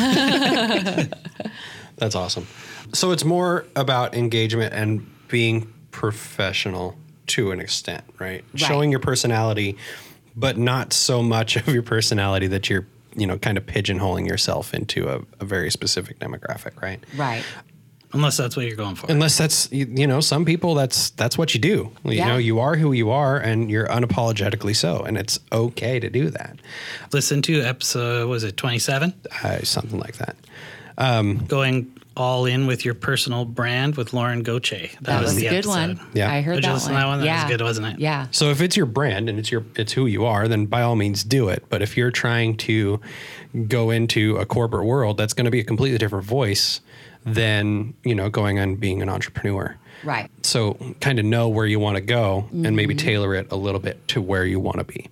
That's 1.97 2.15
awesome. 2.15 2.47
So 2.93 3.11
it's 3.11 3.23
more 3.25 3.65
about 3.75 4.15
engagement 4.15 4.73
and 4.73 5.05
being 5.27 5.73
professional 5.91 6.95
to 7.27 7.51
an 7.51 7.59
extent, 7.59 8.03
right? 8.19 8.43
Showing 8.55 8.91
your 8.91 8.99
personality, 8.99 9.77
but 10.35 10.57
not 10.57 10.93
so 10.93 11.23
much 11.23 11.55
of 11.55 11.67
your 11.67 11.83
personality 11.83 12.47
that 12.47 12.69
you're, 12.69 12.85
you 13.15 13.25
know, 13.25 13.37
kind 13.37 13.57
of 13.57 13.65
pigeonholing 13.65 14.27
yourself 14.27 14.73
into 14.73 15.07
a, 15.07 15.21
a 15.39 15.45
very 15.45 15.71
specific 15.71 16.19
demographic, 16.19 16.81
right? 16.81 17.03
Right. 17.15 17.43
Unless 18.15 18.38
that's 18.38 18.56
what 18.58 18.65
you're 18.65 18.75
going 18.75 18.95
for. 18.95 19.12
Unless 19.12 19.38
that's 19.38 19.71
you, 19.71 19.86
you 19.93 20.08
know, 20.08 20.21
some 20.21 20.45
people 20.45 20.73
that's 20.73 21.12
that's 21.12 21.38
what 21.38 21.54
you 21.54 21.60
do. 21.60 21.91
You 22.04 22.13
Yeah. 22.13 22.28
know, 22.30 22.38
you 22.38 22.60
are 22.60 22.75
who 22.78 22.91
you 22.93 23.12
are 23.12 23.38
and 23.38 23.69
you're 23.69 23.88
unapologetically 23.88 24.75
so, 24.75 25.04
and 25.04 25.17
it's 25.17 25.39
okay 25.51 25.99
to 25.99 26.10
do 26.10 26.30
that. 26.32 26.58
Listen 27.13 27.41
to 27.43 27.62
episode, 27.62 28.28
was 28.28 28.43
it 28.43 28.58
27? 28.58 29.13
Uh, 29.43 29.60
something 29.60 29.99
like 29.99 30.15
that. 30.17 30.36
Going 31.47 31.91
all 32.17 32.45
in 32.45 32.65
with 32.65 32.86
your 32.86 32.93
personal 32.93 33.43
brand 33.43 33.97
with 33.97 34.13
Lauren 34.13 34.41
Goche. 34.41 34.95
That, 35.01 35.21
was, 35.21 35.36
the 35.36 35.47
a 35.47 35.49
good 35.49 35.56
episode. 35.65 35.97
one. 35.97 35.99
Yeah. 36.13 36.32
I 36.32 36.39
heard 36.39 36.56
Did 36.56 36.63
you 36.63 36.69
that 36.69 36.73
listen 36.75 36.93
one. 36.93 37.01
that 37.01 37.08
one? 37.08 37.19
That 37.19 37.23
was 37.25 37.28
yeah. 37.28 37.47
good, 37.49 37.62
wasn't 37.62 37.88
it? 37.88 37.99
Yeah. 37.99 38.28
So 38.32 38.51
if 38.51 38.62
it's 38.62 38.78
your 38.78 38.86
brand 38.86 39.28
and 39.28 39.38
it's 39.38 39.51
your 39.51 39.65
it's 39.75 39.91
who 39.91 40.06
you 40.06 40.23
are, 40.23 40.47
then 40.47 40.65
by 40.65 40.82
all 40.82 40.95
means 40.95 41.25
do 41.25 41.49
it. 41.49 41.65
But 41.69 41.82
if 41.82 41.97
you're 41.97 42.12
trying 42.12 42.56
to 42.58 43.01
go 43.67 43.89
into 43.89 44.38
a 44.38 44.45
corporate 44.45 44.86
world, 44.86 45.17
that's 45.17 45.34
going 45.34 45.45
to 45.45 45.51
be 45.51 45.60
a 45.60 45.63
completely 45.65 45.97
different 45.97 46.23
voice 46.25 46.80
than, 47.25 47.93
you 48.03 48.15
know, 48.15 48.29
going 48.29 48.59
and 48.59 48.79
being 48.79 49.01
an 49.01 49.09
entrepreneur. 49.09 49.75
Right. 50.03 50.29
So 50.43 50.77
kind 51.01 51.19
of 51.19 51.25
know 51.25 51.49
where 51.49 51.65
you 51.65 51.79
want 51.79 51.95
to 51.95 52.01
go 52.01 52.47
and 52.51 52.75
maybe 52.75 52.93
mm-hmm. 52.93 53.05
tailor 53.05 53.35
it 53.35 53.51
a 53.51 53.55
little 53.55 53.79
bit 53.79 54.07
to 54.09 54.21
where 54.21 54.45
you 54.45 54.59
want 54.59 54.77
to 54.77 54.83
be. 54.83 55.09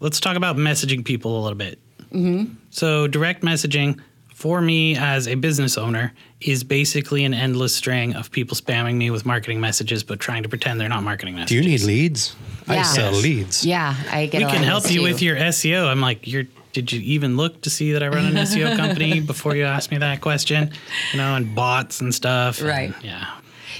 Let's 0.00 0.20
talk 0.20 0.36
about 0.36 0.56
messaging 0.56 1.04
people 1.04 1.40
a 1.40 1.42
little 1.42 1.58
bit. 1.58 1.78
Mm-hmm. 2.12 2.54
So, 2.70 3.06
direct 3.06 3.42
messaging 3.42 4.00
for 4.34 4.60
me 4.60 4.96
as 4.96 5.28
a 5.28 5.34
business 5.34 5.76
owner 5.76 6.12
is 6.40 6.64
basically 6.64 7.24
an 7.24 7.34
endless 7.34 7.76
string 7.76 8.14
of 8.14 8.30
people 8.30 8.56
spamming 8.56 8.96
me 8.96 9.10
with 9.10 9.26
marketing 9.26 9.60
messages, 9.60 10.02
but 10.02 10.18
trying 10.18 10.42
to 10.42 10.48
pretend 10.48 10.80
they're 10.80 10.88
not 10.88 11.02
marketing 11.02 11.34
messages. 11.34 11.50
Do 11.50 11.56
you 11.56 11.70
need 11.70 11.82
leads? 11.82 12.34
I 12.66 12.82
sell 12.82 13.12
Yes. 13.12 13.22
leads. 13.22 13.66
Yeah. 13.66 13.94
I 14.10 14.26
get 14.26 14.34
it. 14.34 14.38
we 14.38 14.44
a 14.44 14.46
lot 14.46 14.54
can 14.54 14.62
of 14.62 14.68
help 14.68 14.82
those 14.84 14.92
you 14.92 15.00
too. 15.00 15.04
with 15.04 15.22
your 15.22 15.36
SEO. 15.36 15.86
I'm 15.86 16.00
like, 16.00 16.26
you're. 16.26 16.44
Did 16.72 16.92
you 16.92 17.00
even 17.00 17.36
look 17.36 17.62
to 17.62 17.70
see 17.70 17.92
that 17.92 18.02
I 18.02 18.08
run 18.08 18.26
an 18.26 18.34
SEO 18.34 18.76
company 18.84 19.20
before 19.20 19.56
you 19.56 19.64
asked 19.64 19.90
me 19.90 19.98
that 19.98 20.20
question? 20.20 20.70
You 21.12 21.18
know, 21.18 21.34
and 21.34 21.54
bots 21.54 22.00
and 22.00 22.14
stuff. 22.14 22.58
and- 22.60 22.68
Right. 22.68 22.94
yeah. 23.02 23.26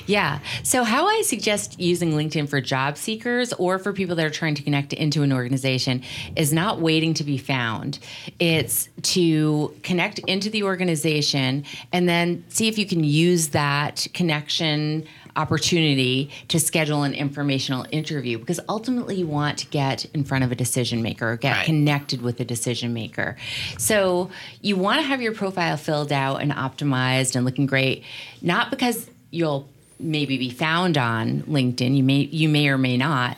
Yeah. 0.07 0.40
So, 0.64 0.83
how 0.83 1.07
I 1.07 1.22
suggest 1.22 1.79
using 1.79 2.12
LinkedIn 2.12 2.48
for 2.48 2.61
job 2.61 2.96
seekers 2.96 3.53
or 3.53 3.79
for 3.79 3.92
people 3.92 4.16
that 4.16 4.24
are 4.26 4.31
trying 4.31 4.55
to 4.57 4.62
connect 4.62 4.92
into 4.92 5.22
an 5.22 5.33
organization 5.33 6.03
is 6.37 6.53
not 6.53 6.81
waiting 6.81 7.14
to 7.14 7.22
be 7.24 7.38
found. 7.38 7.98
It's 8.40 8.88
to 9.03 9.72
connect 9.83 10.18
into 10.20 10.48
the 10.50 10.62
organization 10.64 11.64
and 11.92 12.09
then 12.09 12.44
see 12.48 12.66
if 12.66 12.76
you 12.79 12.87
can 12.87 13.05
use 13.05 13.48
that 13.48 14.07
connection 14.14 15.07
opportunity 15.37 16.31
to 16.49 16.59
schedule 16.61 17.03
an 17.03 17.14
informational 17.14 17.87
interview 17.90 18.38
because 18.38 18.61
ultimately 18.69 19.16
you 19.16 19.27
want 19.27 19.59
to 19.59 19.66
get 19.69 20.05
in 20.14 20.25
front 20.25 20.45
of 20.45 20.53
a 20.53 20.55
decision 20.55 21.03
maker 21.03 21.33
or 21.33 21.37
get 21.37 21.53
Right. 21.57 21.66
connected 21.66 22.23
with 22.23 22.40
a 22.40 22.45
decision 22.45 22.93
maker. 22.93 23.37
So 23.79 24.31
you 24.61 24.77
want 24.77 25.01
to 25.01 25.07
have 25.07 25.21
your 25.21 25.33
profile 25.33 25.77
filled 25.77 26.12
out 26.12 26.43
and 26.43 26.53
optimized 26.53 27.35
and 27.37 27.45
looking 27.45 27.66
great, 27.66 28.05
not 28.43 28.71
because 28.71 29.09
you'll 29.31 29.69
maybe 29.99 30.38
be 30.38 30.51
found 30.51 30.97
on 30.97 31.43
LinkedIn. 31.43 31.97
You 31.97 32.03
may 32.03 32.21
you 32.31 32.49
may 32.49 32.69
or 32.69 32.79
may 32.79 32.97
not, 32.97 33.37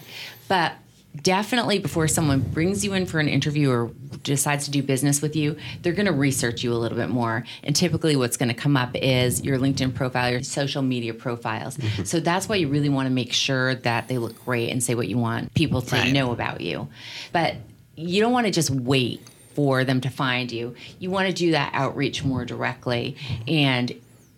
but 0.48 0.72
definitely 1.20 1.78
before 1.78 2.08
someone 2.08 2.40
brings 2.40 2.84
you 2.84 2.94
in 2.94 3.06
for 3.06 3.20
an 3.20 3.28
interview 3.28 3.70
or 3.70 3.90
decides 4.22 4.64
to 4.64 4.70
do 4.70 4.82
business 4.82 5.20
with 5.20 5.36
you, 5.36 5.56
they're 5.82 5.92
going 5.92 6.06
to 6.06 6.12
research 6.12 6.62
you 6.62 6.72
a 6.72 6.76
little 6.76 6.96
bit 6.96 7.10
more. 7.10 7.44
And 7.62 7.74
typically, 7.74 8.16
what's 8.16 8.36
going 8.36 8.48
to 8.48 8.54
come 8.54 8.76
up 8.76 8.94
is 8.94 9.44
your 9.44 9.58
LinkedIn 9.58 9.94
profile, 9.94 10.30
your 10.30 10.42
social 10.42 10.82
media 10.82 11.12
profiles. 11.14 11.76
Mm-hmm. 11.76 12.04
So 12.04 12.20
that's 12.20 12.48
why 12.48 12.56
you 12.56 12.68
really 12.68 12.88
want 12.88 13.06
to 13.06 13.12
make 13.12 13.32
sure 13.32 13.74
that 13.74 14.08
they 14.08 14.18
look 14.18 14.42
great 14.44 14.70
and 14.70 14.82
say 14.82 14.94
what 14.94 15.08
you 15.08 15.18
want 15.18 15.52
people 15.54 15.82
to 15.82 15.96
Right. 15.96 16.12
know 16.12 16.32
about 16.32 16.60
you. 16.60 16.88
But 17.32 17.56
you 17.96 18.22
don't 18.22 18.32
want 18.32 18.46
to 18.46 18.52
just 18.52 18.70
wait 18.70 19.20
for 19.54 19.84
them 19.84 20.00
to 20.00 20.08
find 20.08 20.50
you. 20.50 20.74
You 20.98 21.10
want 21.10 21.28
to 21.28 21.34
do 21.34 21.50
that 21.50 21.74
outreach 21.74 22.24
more 22.24 22.46
directly 22.46 23.16
and 23.46 23.92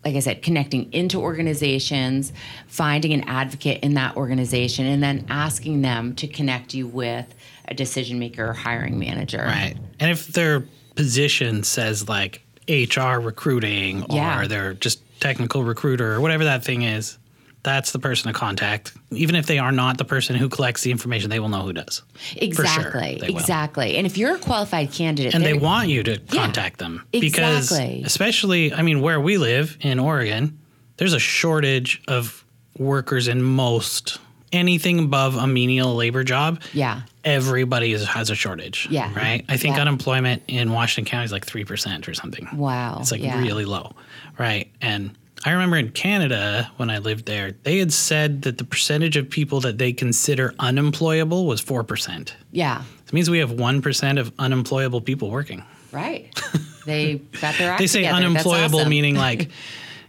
like 0.04 0.16
I 0.16 0.20
said, 0.20 0.42
connecting 0.42 0.92
into 0.92 1.18
organizations, 1.20 2.32
finding 2.66 3.12
an 3.12 3.22
advocate 3.28 3.82
in 3.82 3.94
that 3.94 4.16
organization, 4.16 4.86
and 4.86 5.02
then 5.02 5.24
asking 5.28 5.82
them 5.82 6.14
to 6.16 6.26
connect 6.26 6.74
you 6.74 6.86
with 6.86 7.34
a 7.68 7.74
decision 7.74 8.18
maker 8.18 8.48
or 8.48 8.52
hiring 8.52 8.98
manager. 8.98 9.38
Right. 9.38 9.76
And 9.98 10.10
if 10.10 10.28
their 10.28 10.64
position 10.94 11.62
says 11.64 12.08
like 12.08 12.42
HR 12.68 13.18
recruiting 13.18 14.02
or 14.04 14.16
Yeah. 14.16 14.46
they're 14.46 14.74
just 14.74 15.00
technical 15.20 15.64
recruiter 15.64 16.12
or 16.14 16.20
whatever 16.20 16.44
that 16.44 16.64
thing 16.64 16.82
is, 16.82 17.16
that's 17.64 17.92
the 17.92 17.98
person 17.98 18.32
to 18.32 18.38
contact. 18.38 18.92
Even 19.10 19.34
if 19.34 19.46
they 19.46 19.58
are 19.58 19.72
not 19.72 19.98
the 19.98 20.04
person 20.04 20.36
who 20.36 20.48
collects 20.48 20.82
the 20.82 20.90
information, 20.90 21.30
they 21.30 21.40
will 21.40 21.48
know 21.48 21.62
who 21.62 21.72
does. 21.72 22.02
Exactly. 22.36 23.18
will. 23.20 23.30
exactly. 23.30 23.96
And 23.96 24.06
if 24.06 24.16
you're 24.16 24.36
a 24.36 24.38
qualified 24.38 24.92
candidate, 24.92 25.34
And 25.34 25.44
they 25.44 25.54
want 25.54 25.88
you 25.88 26.02
to 26.04 26.18
contact 26.18 26.78
them 26.78 27.04
because 27.10 27.72
exactly. 27.72 28.02
especially 28.04 28.72
I 28.72 28.82
mean 28.82 29.00
where 29.00 29.20
we 29.20 29.38
live 29.38 29.76
in 29.80 29.98
Oregon, 29.98 30.58
there's 30.98 31.14
a 31.14 31.18
shortage 31.18 32.02
of 32.06 32.44
workers 32.78 33.28
in 33.28 33.42
most 33.42 34.18
anything 34.52 35.00
above 35.00 35.34
a 35.34 35.46
menial 35.46 35.94
labor 35.94 36.22
job. 36.22 36.62
Yeah. 36.72 37.02
Everybody 37.24 37.92
is, 37.92 38.06
has 38.06 38.30
a 38.30 38.34
shortage. 38.34 38.86
Yeah. 38.90 39.12
Right? 39.14 39.44
I 39.48 39.56
think 39.56 39.76
Yeah. 39.76 39.82
unemployment 39.82 40.42
in 40.46 40.70
Washington 40.70 41.10
County 41.10 41.24
is 41.24 41.32
like 41.32 41.44
3% 41.44 42.06
or 42.06 42.14
something. 42.14 42.48
Wow. 42.52 42.98
It's 43.00 43.10
like 43.10 43.22
yeah. 43.22 43.40
really 43.40 43.64
low. 43.64 43.94
Right. 44.38 44.70
And 44.80 45.16
I 45.44 45.50
remember 45.50 45.76
in 45.76 45.90
Canada 45.90 46.70
when 46.78 46.88
I 46.88 46.98
lived 46.98 47.26
there, 47.26 47.52
they 47.64 47.78
had 47.78 47.92
said 47.92 48.42
that 48.42 48.56
the 48.56 48.64
percentage 48.64 49.16
of 49.16 49.28
people 49.28 49.60
that 49.60 49.76
they 49.76 49.92
consider 49.92 50.54
unemployable 50.58 51.46
was 51.46 51.62
4%. 51.62 52.32
Yeah. 52.50 52.82
It 53.06 53.12
means 53.12 53.28
we 53.28 53.38
have 53.40 53.50
1% 53.50 54.18
of 54.18 54.32
unemployable 54.38 55.02
people 55.02 55.30
working. 55.30 55.62
Right. 55.92 56.34
They 56.86 57.16
got 57.40 57.56
their 57.58 57.72
act 57.72 57.78
They 57.80 57.86
say 57.86 58.00
together. 58.00 58.16
Unemployable 58.16 58.80
awesome. 58.80 58.88
meaning 58.88 59.14
like, 59.28 59.50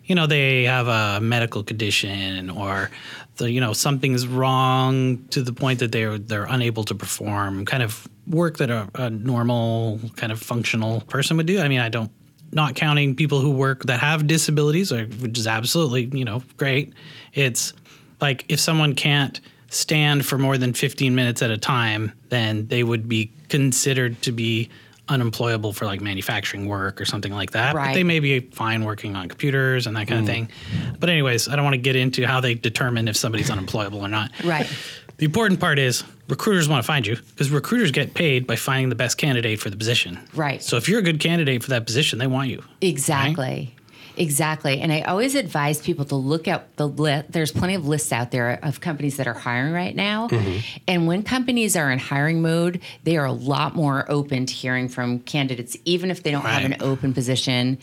you 0.06 0.16
know, 0.16 0.26
they 0.26 0.64
have 0.64 0.88
a 0.88 1.20
medical 1.20 1.64
condition 1.64 2.50
or 2.50 2.90
the, 3.38 3.52
you 3.52 3.60
know, 3.60 3.74
something's 3.74 4.26
wrong 4.26 5.26
to 5.30 5.42
the 5.42 5.52
point 5.52 5.80
that 5.80 5.92
they're 5.92 6.18
they're 6.18 6.46
unable 6.46 6.86
to 6.86 6.96
perform 6.96 7.66
kind 7.66 7.84
of 7.84 8.08
work 8.28 8.58
that 8.58 8.70
a, 8.70 8.88
a 8.96 9.10
normal 9.10 10.00
kind 10.16 10.32
of 10.32 10.42
functional 10.42 11.02
person 11.02 11.36
would 11.38 11.46
do. 11.46 11.60
I 11.60 11.68
mean, 11.68 11.82
I 11.82 11.90
don't 11.90 12.12
not 12.52 12.76
counting 12.76 13.16
people 13.16 13.40
who 13.40 13.52
work 13.52 13.84
that 13.84 14.00
have 14.00 14.28
disabilities, 14.28 14.92
which 14.92 15.38
is 15.38 15.48
absolutely, 15.48 16.18
you 16.18 16.26
know, 16.26 16.42
great. 16.58 16.94
It's 17.34 17.74
like 18.22 18.46
if 18.50 18.60
someone 18.60 18.96
can't 18.96 19.40
stand 19.70 20.26
for 20.26 20.38
more 20.38 20.58
than 20.58 20.74
15 20.74 21.14
minutes 21.14 21.42
at 21.42 21.52
a 21.52 21.58
time, 21.58 22.12
then 22.30 22.68
they 22.68 22.84
would 22.84 23.10
be 23.10 23.32
considered 23.50 24.22
to 24.22 24.32
be 24.32 24.70
unemployable 25.08 25.72
for 25.72 25.86
like 25.86 26.02
manufacturing 26.02 26.68
work 26.68 27.00
or 27.00 27.06
something 27.06 27.32
like 27.32 27.52
that. 27.52 27.76
But 27.76 27.94
they 27.94 28.04
may 28.04 28.20
be 28.20 28.40
fine 28.40 28.84
working 28.84 29.16
on 29.16 29.30
computers 29.30 29.86
and 29.86 29.96
that 29.96 30.08
kind 30.08 30.22
of 30.22 30.26
mm. 30.26 30.34
thing. 30.34 30.50
But 31.00 31.10
anyways, 31.10 31.48
I 31.48 31.56
don't 31.56 31.64
want 31.64 31.76
to 31.76 31.82
get 31.82 31.96
into 31.96 32.26
how 32.26 32.40
they 32.40 32.56
determine 32.56 33.08
if 33.08 33.16
somebody's 33.16 33.52
unemployable 33.52 34.00
or 34.00 34.08
not. 34.08 34.32
Right. 34.44 34.68
The 35.18 35.26
important 35.26 35.60
part 35.60 35.78
is 35.78 36.04
recruiters 36.28 36.68
want 36.68 36.84
to 36.84 36.88
find 36.88 37.06
you 37.06 37.16
because 37.16 37.50
recruiters 37.52 37.92
get 37.92 38.14
paid 38.14 38.48
by 38.48 38.56
finding 38.56 38.90
the 38.90 38.96
best 38.96 39.18
candidate 39.18 39.60
for 39.60 39.70
the 39.70 39.78
position. 39.78 40.20
Right. 40.34 40.62
So 40.62 40.78
if 40.78 40.90
you're 40.90 41.00
a 41.00 41.04
good 41.04 41.20
candidate 41.20 41.64
for 41.64 41.70
that 41.72 41.86
position, 41.86 42.20
they 42.20 42.28
want 42.28 42.50
you. 42.50 42.64
Exactly. 42.82 43.76
Exactly. 44.18 44.80
And 44.80 44.94
I 44.94 45.02
always 45.02 45.36
advise 45.36 45.82
people 45.82 46.06
to 46.06 46.16
look 46.16 46.48
at 46.48 46.76
the 46.78 46.88
list. 46.88 47.32
There's 47.32 47.52
plenty 47.52 47.76
of 47.76 47.88
lists 47.88 48.12
out 48.14 48.32
there 48.32 48.60
of 48.64 48.80
companies 48.80 49.18
that 49.18 49.28
are 49.28 49.34
hiring 49.34 49.74
right 49.74 49.96
now. 49.96 50.30
Mm-hmm. 50.30 50.78
And 50.88 51.08
when 51.08 51.24
companies 51.24 51.76
are 51.76 51.92
in 51.92 52.00
hiring 52.00 52.42
mode, 52.42 52.82
they 53.04 53.18
are 53.18 53.26
a 53.26 53.34
lot 53.34 53.76
more 53.76 54.10
open 54.10 54.46
to 54.46 54.54
hearing 54.54 54.88
from 54.88 55.20
candidates, 55.20 55.76
even 55.86 56.12
if 56.12 56.24
they 56.24 56.32
don't 56.32 56.46
have 56.46 56.64
an 56.64 56.78
open 56.82 57.14
position 57.14 57.78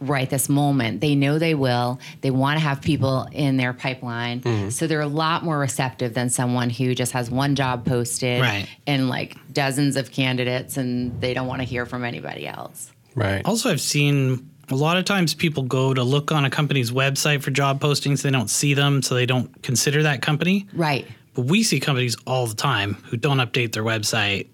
right 0.00 0.28
this 0.30 0.48
moment. 0.48 1.00
They 1.00 1.14
know 1.14 1.38
they 1.38 1.54
will. 1.54 1.98
They 2.20 2.30
want 2.30 2.58
to 2.58 2.64
have 2.64 2.80
people 2.80 3.28
in 3.32 3.56
their 3.56 3.72
pipeline. 3.72 4.40
Mm-hmm. 4.42 4.70
So 4.70 4.86
they're 4.86 5.00
a 5.00 5.06
lot 5.06 5.44
more 5.44 5.58
receptive 5.58 6.14
than 6.14 6.30
someone 6.30 6.70
who 6.70 6.94
just 6.94 7.12
has 7.12 7.30
one 7.30 7.54
job 7.54 7.84
posted 7.84 8.40
Right. 8.40 8.68
and 8.86 9.08
like 9.08 9.36
dozens 9.52 9.96
of 9.96 10.10
candidates 10.12 10.76
and 10.76 11.20
they 11.20 11.34
don't 11.34 11.46
want 11.46 11.60
to 11.60 11.66
hear 11.66 11.86
from 11.86 12.04
anybody 12.04 12.46
else. 12.46 12.92
Right. 13.14 13.42
Also, 13.44 13.70
I've 13.70 13.80
seen 13.80 14.48
a 14.70 14.76
lot 14.76 14.96
of 14.96 15.04
times 15.04 15.34
people 15.34 15.62
go 15.64 15.94
to 15.94 16.04
look 16.04 16.30
on 16.30 16.44
a 16.44 16.50
company's 16.50 16.90
website 16.90 17.42
for 17.42 17.50
job 17.50 17.80
postings, 17.80 18.22
they 18.22 18.30
don't 18.30 18.50
see 18.50 18.74
them, 18.74 19.02
so 19.02 19.14
they 19.14 19.26
don't 19.26 19.62
consider 19.62 20.02
that 20.04 20.22
company. 20.22 20.66
Right. 20.74 21.06
But 21.34 21.46
we 21.46 21.62
see 21.62 21.80
companies 21.80 22.16
all 22.26 22.46
the 22.46 22.54
time 22.54 22.94
who 23.06 23.16
don't 23.16 23.38
update 23.38 23.72
their 23.72 23.84
website 23.84 24.48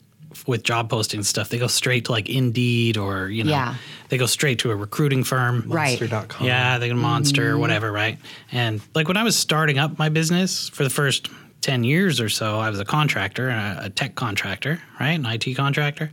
with 0.46 0.62
job 0.62 0.90
posting 0.90 1.22
stuff. 1.22 1.48
They 1.48 1.58
go 1.58 1.66
straight 1.66 2.06
to 2.06 2.12
like 2.12 2.28
Indeed 2.28 2.96
or, 2.96 3.28
you 3.28 3.44
know, 3.44 3.50
Yeah. 3.50 3.74
they 4.08 4.18
go 4.18 4.26
straight 4.26 4.58
to 4.60 4.70
a 4.70 4.76
recruiting 4.76 5.24
firm. 5.24 5.64
Right. 5.66 6.00
Monster.com. 6.00 6.46
Yeah, 6.46 6.78
they 6.78 6.88
can 6.88 6.98
monster 6.98 7.48
or 7.48 7.52
mm-hmm. 7.52 7.60
whatever, 7.60 7.92
right? 7.92 8.18
And 8.52 8.80
like 8.94 9.08
when 9.08 9.16
I 9.16 9.22
was 9.22 9.36
starting 9.36 9.78
up 9.78 9.98
my 9.98 10.08
business 10.08 10.68
for 10.68 10.84
the 10.84 10.90
first 10.90 11.28
10 11.62 11.84
years 11.84 12.20
or 12.20 12.28
so, 12.28 12.58
I 12.58 12.68
was 12.70 12.78
a 12.80 12.84
contractor, 12.84 13.48
a, 13.48 13.78
a 13.84 13.90
tech 13.90 14.14
contractor, 14.16 14.80
right? 15.00 15.12
An 15.12 15.24
IT 15.26 15.54
contractor. 15.56 16.10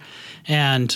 And 0.48 0.96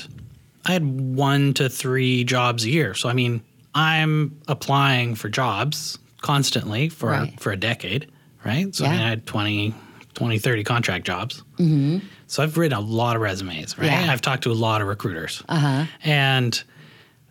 I 0.66 0.72
had 0.74 0.84
one 0.86 1.54
to 1.56 1.70
three 1.70 2.24
jobs 2.24 2.64
a 2.66 2.70
year. 2.70 2.94
So, 2.94 3.10
I 3.10 3.14
mean, 3.14 3.44
I'm 3.74 4.40
applying 4.48 5.16
for 5.16 5.30
jobs 5.30 5.98
constantly 6.22 6.90
for, 6.90 7.10
Right. 7.10 7.40
for 7.40 7.52
a 7.52 7.58
decade, 7.58 8.10
right? 8.46 8.74
So, 8.74 8.86
I 8.86 8.90
mean, 8.92 9.02
I 9.02 9.10
had 9.10 9.26
20, 9.28 9.76
20, 10.15 10.39
30 10.39 10.63
contract 10.63 11.06
jobs. 11.06 11.43
Mm-hmm. 11.58 11.99
So, 12.28 12.41
I've 12.41 12.58
written 12.58 12.78
a 12.78 12.82
lot 12.82 13.15
of 13.15 13.21
resumes, 13.21 13.78
right? 13.78 13.86
Yeah. 13.86 14.12
I've 14.12 14.21
talked 14.21 14.43
to 14.43 14.51
a 14.51 14.54
lot 14.54 14.82
of 14.82 14.88
recruiters. 14.88 15.43
Uh-huh. 15.47 15.86
And 16.04 16.63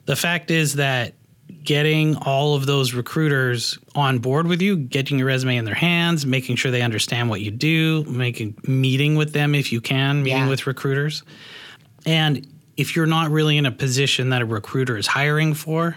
the 0.06 0.14
fact 0.16 0.50
is 0.50 0.74
that 0.74 1.14
getting 1.62 2.14
all 2.16 2.54
of 2.54 2.66
those 2.66 2.94
recruiters 2.94 3.78
on 3.94 4.18
board 4.18 4.46
with 4.46 4.62
you, 4.62 4.76
getting 4.76 5.18
your 5.18 5.26
resume 5.28 5.56
in 5.56 5.64
their 5.64 5.74
hands, 5.74 6.24
making 6.26 6.56
sure 6.56 6.70
they 6.70 6.82
understand 6.82 7.28
what 7.30 7.40
you 7.40 7.50
do, 7.50 8.04
making 8.04 8.56
meeting 8.66 9.16
with 9.16 9.32
them 9.32 9.54
if 9.54 9.72
you 9.72 9.80
can, 9.80 10.22
meeting 10.22 10.42
Yeah. 10.44 10.48
with 10.48 10.66
recruiters. 10.66 11.22
And 12.06 12.46
if 12.76 12.94
you're 12.96 13.06
not 13.06 13.30
really 13.30 13.56
in 13.56 13.66
a 13.66 13.72
position 13.72 14.30
that 14.30 14.42
a 14.42 14.46
recruiter 14.46 14.96
is 14.96 15.06
hiring 15.06 15.54
for, 15.54 15.96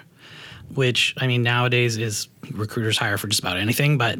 which 0.73 1.13
I 1.17 1.27
mean 1.27 1.43
nowadays 1.43 1.97
is 1.97 2.27
recruiters 2.51 2.97
hire 2.97 3.17
for 3.17 3.27
just 3.27 3.39
about 3.41 3.57
anything, 3.57 3.97
but 3.97 4.19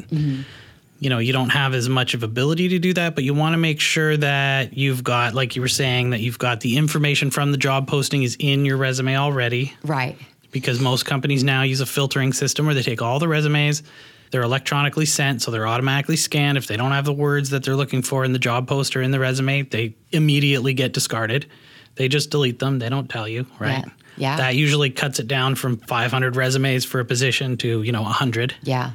you 1.00 1.10
know, 1.10 1.18
you 1.18 1.32
don't 1.32 1.50
have 1.50 1.74
as 1.74 1.88
much 1.88 2.14
of 2.14 2.22
ability 2.22 2.68
to 2.70 2.78
do 2.78 2.92
that, 2.94 3.14
but 3.14 3.24
you 3.24 3.34
want 3.34 3.52
to 3.54 3.58
make 3.58 3.80
sure 3.80 4.16
that 4.16 4.76
you've 4.76 5.04
got 5.04 5.34
like 5.34 5.54
you 5.56 5.62
were 5.62 5.68
saying 5.68 6.10
that 6.10 6.20
you've 6.20 6.38
got 6.38 6.60
the 6.60 6.76
information 6.76 7.30
from 7.30 7.52
the 7.52 7.58
job 7.58 7.86
posting 7.86 8.22
is 8.22 8.36
in 8.40 8.64
your 8.64 8.76
resume 8.76 9.16
already 9.16 9.74
Right. 9.84 10.18
because 10.50 10.80
most 10.80 11.04
companies 11.06 11.44
now 11.44 11.62
use 11.62 11.80
a 11.80 11.86
filtering 11.86 12.32
system 12.32 12.66
where 12.66 12.74
they 12.74 12.82
take 12.82 13.00
all 13.02 13.18
the 13.18 13.28
resumes, 13.28 13.82
they're 14.30 14.42
electronically 14.42 15.06
sent, 15.06 15.40
so 15.40 15.50
they're 15.50 15.66
automatically 15.68 16.16
scanned. 16.16 16.58
If 16.58 16.66
they 16.66 16.76
don't 16.76 16.92
have 16.92 17.04
the 17.04 17.12
words 17.14 17.50
that 17.50 17.62
they're 17.64 17.76
looking 17.76 18.02
for 18.02 18.24
in 18.24 18.32
the 18.32 18.38
job 18.38 18.66
post 18.68 18.94
or 18.96 19.00
in 19.02 19.10
the 19.10 19.18
resume, 19.20 19.62
they 19.62 19.94
immediately 20.10 20.74
get 20.74 20.92
discarded. 20.92 21.46
They 21.94 22.08
just 22.08 22.30
delete 22.30 22.58
them. 22.58 22.78
They 22.78 22.88
don't 22.88 23.08
tell 23.08 23.26
you, 23.26 23.46
right? 23.58 23.84
Yeah. 23.86 23.92
Yeah. 24.16 24.36
That 24.36 24.56
usually 24.56 24.90
cuts 24.90 25.20
it 25.20 25.28
down 25.28 25.54
from 25.54 25.76
500 25.78 26.34
resumes 26.36 26.84
for 26.84 26.98
a 27.00 27.04
position 27.04 27.56
to, 27.58 27.82
you 27.82 27.92
know, 27.92 28.02
100. 28.02 28.54
Yeah. 28.64 28.90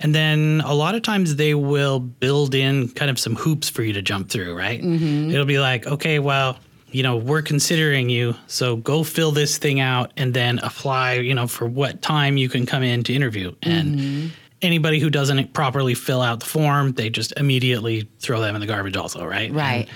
And 0.00 0.14
then 0.14 0.62
a 0.64 0.74
lot 0.74 0.94
of 0.94 1.02
times 1.02 1.36
they 1.36 1.54
will 1.54 1.98
build 1.98 2.54
in 2.54 2.88
kind 2.90 3.10
of 3.10 3.18
some 3.18 3.34
hoops 3.34 3.68
for 3.68 3.82
you 3.82 3.92
to 3.94 4.02
jump 4.02 4.30
through, 4.30 4.56
right? 4.56 4.80
Mm-hmm. 4.80 5.30
It'll 5.30 5.44
be 5.44 5.58
like, 5.58 5.86
okay, 5.86 6.18
well, 6.20 6.58
you 6.90 7.02
know, 7.02 7.16
we're 7.16 7.42
considering 7.42 8.08
you, 8.08 8.34
so 8.46 8.76
go 8.76 9.02
fill 9.02 9.32
this 9.32 9.58
thing 9.58 9.80
out 9.80 10.12
and 10.16 10.32
then 10.32 10.58
apply, 10.60 11.14
you 11.14 11.34
know, 11.34 11.46
for 11.46 11.66
what 11.66 12.00
time 12.00 12.36
you 12.36 12.48
can 12.48 12.64
come 12.64 12.82
in 12.82 13.02
to 13.04 13.12
interview. 13.12 13.54
And 13.62 13.98
mm-hmm. 13.98 14.26
anybody 14.62 14.98
who 15.00 15.10
doesn't 15.10 15.52
properly 15.52 15.94
fill 15.94 16.22
out 16.22 16.40
the 16.40 16.46
form, 16.46 16.92
they 16.92 17.10
just 17.10 17.32
immediately 17.36 18.08
throw 18.20 18.40
them 18.40 18.54
in 18.54 18.60
the 18.60 18.66
garbage 18.66 18.96
also, 18.96 19.26
right? 19.26 19.52
Right. 19.52 19.88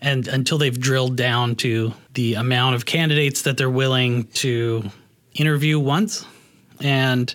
and 0.00 0.28
until 0.28 0.58
they've 0.58 0.78
drilled 0.78 1.16
down 1.16 1.56
to 1.56 1.92
the 2.12 2.34
amount 2.34 2.74
of 2.74 2.84
candidates 2.84 3.42
that 3.42 3.56
they're 3.56 3.70
willing 3.70 4.24
to 4.24 4.90
interview 5.34 5.78
once. 5.78 6.26
And 6.80 7.34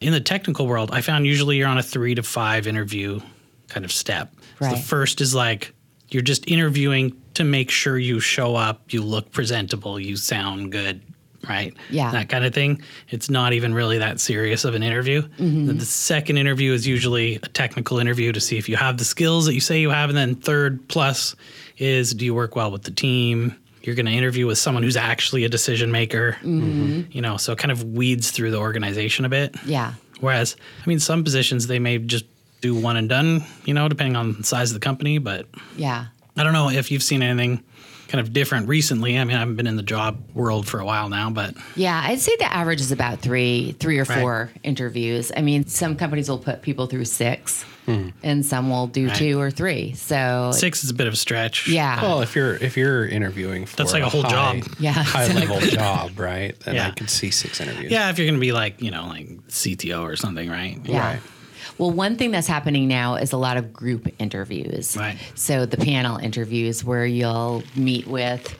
in 0.00 0.12
the 0.12 0.20
technical 0.20 0.66
world, 0.66 0.90
I 0.92 1.00
found 1.00 1.26
usually 1.26 1.56
you're 1.56 1.68
on 1.68 1.78
a 1.78 1.82
three 1.82 2.14
to 2.14 2.22
five 2.22 2.66
interview 2.66 3.20
kind 3.68 3.84
of 3.84 3.92
step. 3.92 4.32
So 4.60 4.70
the 4.70 4.76
first 4.76 5.20
is 5.20 5.34
like 5.34 5.72
you're 6.08 6.22
just 6.22 6.48
interviewing 6.48 7.20
to 7.34 7.44
make 7.44 7.70
sure 7.70 7.98
you 7.98 8.20
show 8.20 8.56
up, 8.56 8.92
you 8.92 9.02
look 9.02 9.32
presentable, 9.32 10.00
you 10.00 10.16
sound 10.16 10.72
good, 10.72 11.02
right? 11.48 11.74
Yeah. 11.90 12.10
That 12.12 12.28
kind 12.28 12.44
of 12.44 12.54
thing. 12.54 12.82
It's 13.10 13.28
not 13.28 13.52
even 13.52 13.74
really 13.74 13.98
that 13.98 14.20
serious 14.20 14.64
of 14.64 14.74
an 14.74 14.82
interview. 14.82 15.22
Mm-hmm. 15.22 15.76
The 15.76 15.84
second 15.84 16.38
interview 16.38 16.72
is 16.72 16.86
usually 16.86 17.36
a 17.36 17.48
technical 17.48 17.98
interview 17.98 18.32
to 18.32 18.40
see 18.40 18.56
if 18.56 18.68
you 18.68 18.76
have 18.76 18.98
the 18.98 19.04
skills 19.04 19.46
that 19.46 19.54
you 19.54 19.60
say 19.60 19.80
you 19.80 19.90
have. 19.90 20.08
And 20.08 20.16
then 20.16 20.36
third 20.36 20.88
plus 20.88 21.36
is 21.76 22.14
do 22.14 22.24
you 22.24 22.34
work 22.34 22.56
well 22.56 22.70
with 22.70 22.84
the 22.84 22.90
team? 22.90 23.54
You're 23.86 23.94
going 23.94 24.06
to 24.06 24.12
interview 24.12 24.46
with 24.46 24.58
someone 24.58 24.82
who's 24.82 24.96
actually 24.96 25.44
a 25.44 25.48
decision 25.48 25.90
maker, 25.92 26.36
Mm-hmm. 26.42 27.02
you 27.12 27.20
know, 27.22 27.36
so 27.36 27.52
it 27.52 27.58
kind 27.58 27.70
of 27.72 27.84
weeds 27.84 28.30
through 28.32 28.50
the 28.50 28.58
organization 28.58 29.24
a 29.24 29.28
bit. 29.28 29.54
Yeah. 29.64 29.94
Whereas, 30.20 30.56
I 30.84 30.88
mean, 30.88 30.98
some 30.98 31.22
positions 31.24 31.66
they 31.66 31.78
may 31.78 31.98
just 31.98 32.24
do 32.60 32.74
one 32.74 32.96
and 32.96 33.08
done, 33.08 33.44
you 33.64 33.74
know, 33.74 33.86
depending 33.88 34.16
on 34.16 34.32
the 34.38 34.42
size 34.44 34.70
of 34.70 34.74
the 34.74 34.80
company. 34.80 35.18
But 35.18 35.46
Yeah. 35.76 36.06
I 36.36 36.42
don't 36.44 36.52
know 36.52 36.68
if 36.68 36.90
you've 36.90 37.02
seen 37.02 37.22
anything 37.22 37.62
kind 38.08 38.20
of 38.20 38.32
different 38.32 38.68
recently. 38.68 39.18
I 39.18 39.24
mean, 39.24 39.36
I 39.36 39.40
haven't 39.40 39.56
been 39.56 39.66
in 39.66 39.76
the 39.76 39.82
job 39.82 40.18
world 40.34 40.66
for 40.68 40.80
a 40.80 40.84
while 40.84 41.08
now, 41.08 41.28
but 41.30 41.54
Yeah, 41.76 42.02
I'd 42.04 42.20
say 42.20 42.34
the 42.38 42.52
average 42.52 42.80
is 42.80 42.92
about 42.92 43.20
three, 43.20 43.74
three 43.78 43.98
or 43.98 44.04
Right. 44.04 44.20
four 44.20 44.50
interviews. 44.62 45.32
I 45.36 45.42
mean, 45.42 45.66
some 45.66 45.96
companies 45.96 46.28
will 46.28 46.38
put 46.38 46.62
people 46.62 46.86
through 46.86 47.04
six, 47.06 47.64
Hmm. 47.86 48.08
and 48.22 48.44
some 48.44 48.68
will 48.68 48.88
do 48.88 49.06
Right. 49.06 49.16
two 49.16 49.40
or 49.40 49.50
three. 49.50 49.94
So 49.94 50.50
six 50.52 50.84
is 50.84 50.90
a 50.90 50.94
bit 50.94 51.06
of 51.06 51.12
a 51.14 51.16
stretch. 51.16 51.68
yeah, 51.68 52.02
Well, 52.02 52.20
if 52.20 52.34
you're 52.36 52.56
if 52.56 52.76
you're 52.76 53.06
interviewing 53.06 53.64
for 53.64 53.76
That's 53.76 53.92
like 53.92 54.02
a 54.02 54.08
whole 54.08 54.22
high, 54.22 54.58
job. 54.60 54.64
Yeah, 54.78 54.92
high 54.92 55.26
level 55.32 55.60
job, 55.60 56.18
right? 56.18 56.58
Then 56.60 56.74
I 56.74 56.78
Yeah. 56.78 56.90
could 56.90 57.08
see 57.08 57.30
six 57.30 57.60
interviews. 57.60 57.90
Yeah, 57.92 58.10
if 58.10 58.18
you're 58.18 58.26
going 58.26 58.38
to 58.38 58.40
be 58.40 58.52
like, 58.52 58.82
you 58.82 58.90
know, 58.90 59.06
like 59.06 59.28
CTO 59.48 60.02
or 60.02 60.16
something, 60.16 60.50
right? 60.50 60.78
yeah. 60.84 61.10
Right. 61.12 61.20
Well, 61.78 61.90
one 61.90 62.16
thing 62.16 62.30
that's 62.30 62.46
happening 62.46 62.88
now 62.88 63.16
is 63.16 63.32
a 63.32 63.36
lot 63.36 63.56
of 63.58 63.72
group 63.72 64.08
interviews. 64.18 64.96
Right. 64.96 65.18
So 65.34 65.66
the 65.66 65.76
panel 65.76 66.16
interviews 66.16 66.82
where 66.82 67.04
you'll 67.04 67.62
meet 67.74 68.06
with 68.06 68.56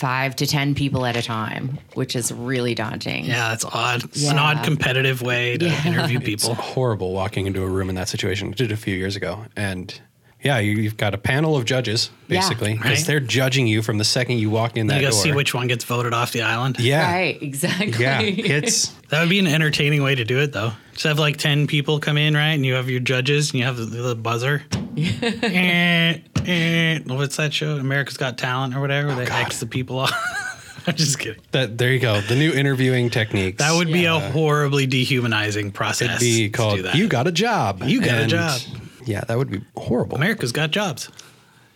five 0.00 0.34
to 0.36 0.46
ten 0.46 0.74
people 0.74 1.04
at 1.04 1.14
a 1.16 1.22
time, 1.22 1.78
which 1.94 2.16
is 2.16 2.32
really 2.32 2.74
daunting. 2.74 3.26
Yeah, 3.26 3.50
that's 3.50 3.64
odd. 3.66 4.04
It's 4.04 4.26
an 4.28 4.38
odd 4.38 4.64
competitive 4.64 5.20
way 5.20 5.58
to 5.58 5.66
Yeah. 5.66 5.86
interview 5.86 6.18
It's 6.22 6.24
people. 6.46 6.54
horrible 6.54 7.12
walking 7.12 7.46
into 7.46 7.62
a 7.62 7.68
room 7.68 7.88
in 7.90 7.94
that 7.96 8.08
situation. 8.08 8.48
I 8.48 8.52
did 8.52 8.70
it 8.70 8.74
a 8.74 8.78
few 8.78 8.96
years 8.96 9.14
ago, 9.14 9.44
and 9.56 10.00
yeah, 10.42 10.58
you, 10.58 10.72
you've 10.72 10.96
got 10.96 11.12
a 11.12 11.18
panel 11.18 11.54
of 11.54 11.66
judges 11.66 12.08
basically 12.26 12.72
because 12.72 13.00
Right. 13.00 13.06
they're 13.06 13.20
judging 13.20 13.66
you 13.66 13.82
from 13.82 13.98
the 13.98 14.04
second 14.04 14.38
you 14.38 14.48
walk 14.48 14.74
in 14.78 14.86
that 14.86 14.96
You 14.96 15.02
got 15.02 15.08
to 15.08 15.12
door. 15.16 15.22
see 15.24 15.32
which 15.32 15.52
one 15.52 15.66
gets 15.68 15.84
voted 15.84 16.14
off 16.14 16.32
the 16.32 16.40
island. 16.40 16.78
yeah, 16.80 17.12
Right. 17.12 17.38
Exactly. 17.42 17.92
yeah, 18.02 18.20
it's 18.22 18.86
That 19.10 19.20
would 19.20 19.28
be 19.28 19.38
an 19.40 19.46
entertaining 19.48 20.02
way 20.02 20.14
to 20.14 20.24
do 20.24 20.38
it, 20.38 20.52
though. 20.54 20.72
Just 20.92 21.04
have 21.04 21.18
like 21.18 21.36
10 21.36 21.66
people 21.66 21.98
come 21.98 22.16
in, 22.16 22.34
right? 22.34 22.52
And 22.52 22.64
you 22.64 22.74
have 22.74 22.88
your 22.88 23.00
judges 23.00 23.50
and 23.50 23.58
you 23.58 23.66
have 23.66 23.76
the, 23.76 23.84
the 23.84 24.14
buzzer. 24.14 24.62
eh, 24.96 26.18
eh. 26.46 26.98
What's 27.06 27.36
that 27.36 27.52
show? 27.52 27.76
America's 27.76 28.16
Got 28.16 28.38
Talent 28.38 28.74
or 28.76 28.80
whatever. 28.80 29.14
they 29.14 29.22
Oh, 29.22 29.26
God. 29.26 29.46
X 29.46 29.60
the 29.60 29.66
people 29.66 29.98
off. 30.00 30.82
I'm 30.86 30.94
just 30.96 31.18
kidding. 31.18 31.42
that. 31.52 31.76
There 31.78 31.92
you 31.92 31.98
go. 32.00 32.20
The 32.22 32.36
new 32.36 32.52
interviewing 32.52 33.10
techniques. 33.10 33.58
That 33.58 33.74
would 33.76 33.88
be 33.92 34.00
Yeah. 34.00 34.16
a 34.16 34.30
horribly 34.32 34.86
dehumanizing 34.86 35.72
process. 35.72 36.08
It'd 36.08 36.20
be 36.20 36.48
called 36.50 36.80
"You 36.94 37.06
Got 37.06 37.26
a 37.26 37.32
Job." 37.32 37.82
You 37.84 38.00
got 38.00 38.22
a 38.22 38.26
job. 38.26 38.60
Yeah, 39.04 39.20
that 39.22 39.36
would 39.36 39.50
be 39.50 39.60
horrible. 39.76 40.16
America's 40.16 40.52
Got 40.52 40.70
Jobs. 40.70 41.10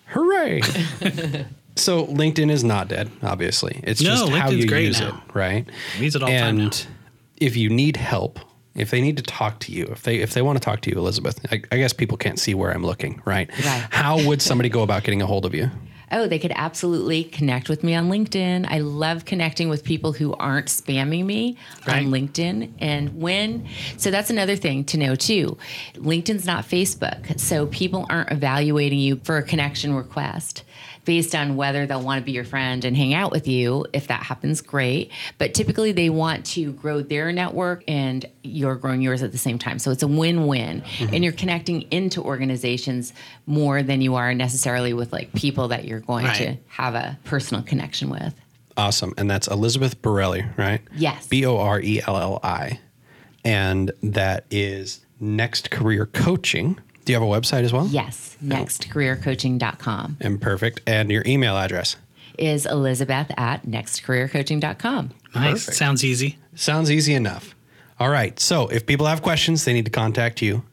Hooray! 0.06 0.60
so 1.76 2.06
LinkedIn 2.06 2.50
is 2.50 2.62
not 2.64 2.88
dead. 2.88 3.10
Obviously, 3.22 3.80
it's 3.82 4.00
No, 4.00 4.10
just 4.10 4.32
how 4.32 4.50
you 4.50 4.66
use 4.66 5.00
now. 5.00 5.22
it, 5.28 5.34
right? 5.34 5.66
Use 5.98 6.14
it 6.16 6.22
all 6.22 6.28
the 6.28 6.38
time 6.38 6.58
and 6.60 6.70
now. 6.86 6.94
if 7.38 7.56
you 7.56 7.68
need 7.70 7.96
help, 7.96 8.38
if 8.74 8.90
they 8.90 9.00
need 9.00 9.16
to 9.16 9.22
talk 9.22 9.60
to 9.60 9.72
you, 9.72 9.84
if 9.86 10.02
they 10.02 10.18
if 10.18 10.34
they 10.34 10.42
want 10.42 10.56
to 10.56 10.64
talk 10.64 10.80
to 10.82 10.90
you, 10.90 10.96
Elizabeth, 10.96 11.38
I, 11.50 11.62
I 11.70 11.76
guess 11.78 11.92
people 11.92 12.16
can't 12.16 12.38
see 12.38 12.54
where 12.54 12.72
I'm 12.72 12.84
looking, 12.84 13.22
right? 13.24 13.48
Right. 13.64 13.86
How 13.90 14.24
would 14.26 14.42
somebody 14.42 14.68
go 14.68 14.82
about 14.82 15.04
getting 15.04 15.22
a 15.22 15.26
hold 15.26 15.44
of 15.46 15.54
you? 15.54 15.70
Oh, 16.12 16.28
they 16.28 16.38
could 16.38 16.52
absolutely 16.54 17.24
connect 17.24 17.68
with 17.68 17.82
me 17.82 17.94
on 17.94 18.08
LinkedIn. 18.08 18.66
I 18.68 18.78
love 18.78 19.24
connecting 19.24 19.68
with 19.68 19.82
people 19.82 20.12
who 20.12 20.34
aren't 20.34 20.66
spamming 20.66 21.24
me 21.24 21.56
Right. 21.88 22.04
on 22.04 22.10
LinkedIn. 22.12 22.72
And 22.78 23.20
when, 23.20 23.66
so 23.96 24.10
that's 24.12 24.30
another 24.30 24.54
thing 24.54 24.84
to 24.84 24.98
know 24.98 25.16
too. 25.16 25.56
LinkedIn's 25.94 26.46
not 26.46 26.64
Facebook. 26.68 27.40
So 27.40 27.66
people 27.66 28.06
aren't 28.10 28.30
evaluating 28.30 28.98
you 28.98 29.16
for 29.24 29.38
a 29.38 29.42
connection 29.42 29.94
request 29.94 30.62
based 31.04 31.34
on 31.34 31.56
whether 31.56 31.86
they'll 31.86 32.02
want 32.02 32.20
to 32.20 32.24
be 32.24 32.32
your 32.32 32.44
friend 32.44 32.84
and 32.84 32.96
hang 32.96 33.14
out 33.14 33.30
with 33.30 33.46
you. 33.46 33.86
If 33.92 34.08
that 34.08 34.22
happens, 34.22 34.60
great. 34.60 35.10
But 35.38 35.54
typically 35.54 35.92
they 35.92 36.10
want 36.10 36.46
to 36.46 36.72
grow 36.72 37.00
their 37.02 37.32
network 37.32 37.84
and 37.88 38.24
you're 38.42 38.76
growing 38.76 39.02
yours 39.02 39.22
at 39.22 39.32
the 39.32 39.38
same 39.38 39.58
time. 39.58 39.78
So 39.78 39.90
it's 39.90 40.02
a 40.02 40.08
win 40.08 40.46
win. 40.46 40.82
And 41.00 41.10
mm-hmm. 41.10 41.22
you're 41.22 41.32
connecting 41.32 41.82
into 41.90 42.22
organizations 42.22 43.12
more 43.46 43.82
than 43.82 44.00
you 44.00 44.14
are 44.14 44.34
necessarily 44.34 44.92
with 44.92 45.12
like 45.12 45.32
people 45.32 45.68
that 45.68 45.84
you're 45.84 46.00
going 46.00 46.26
to 46.34 46.56
have 46.68 46.94
a 46.94 47.18
personal 47.24 47.62
connection 47.62 48.10
with. 48.10 48.34
Awesome, 48.76 49.14
and 49.16 49.30
that's 49.30 49.46
Elizabeth 49.46 50.02
Borelli, 50.02 50.44
right? 50.56 50.80
Yes. 50.96 51.28
B 51.28 51.46
O 51.46 51.58
R 51.58 51.80
E 51.80 52.00
L 52.06 52.16
L 52.16 52.40
I, 52.42 52.80
and 53.44 53.92
that 54.02 54.46
is 54.50 55.04
Next 55.20 55.70
Career 55.70 56.06
Coaching. 56.06 56.80
Do 57.04 57.12
you 57.12 57.20
have 57.20 57.22
a 57.22 57.30
website 57.30 57.64
as 57.64 57.72
well? 57.72 57.86
Yes, 57.86 58.36
nextcareercoaching.com 58.44 60.16
And 60.20 60.40
perfect. 60.40 60.80
And 60.86 61.10
your 61.10 61.22
email 61.26 61.56
address. 61.56 61.96
is 62.38 62.66
Elizabeth 62.66 63.30
at 63.36 63.64
nextcareercoaching.com. 63.66 65.10
Nice. 65.34 65.52
Perfect. 65.52 65.76
Sounds 65.76 66.04
easy. 66.04 66.38
Sounds 66.54 66.90
easy 66.90 67.14
enough. 67.14 67.54
All 68.00 68.08
right. 68.10 68.38
So 68.40 68.68
if 68.68 68.86
people 68.86 69.06
have 69.06 69.22
questions, 69.22 69.64
they 69.64 69.72
need 69.72 69.84
to 69.84 69.90
contact 69.90 70.42
you 70.42 70.64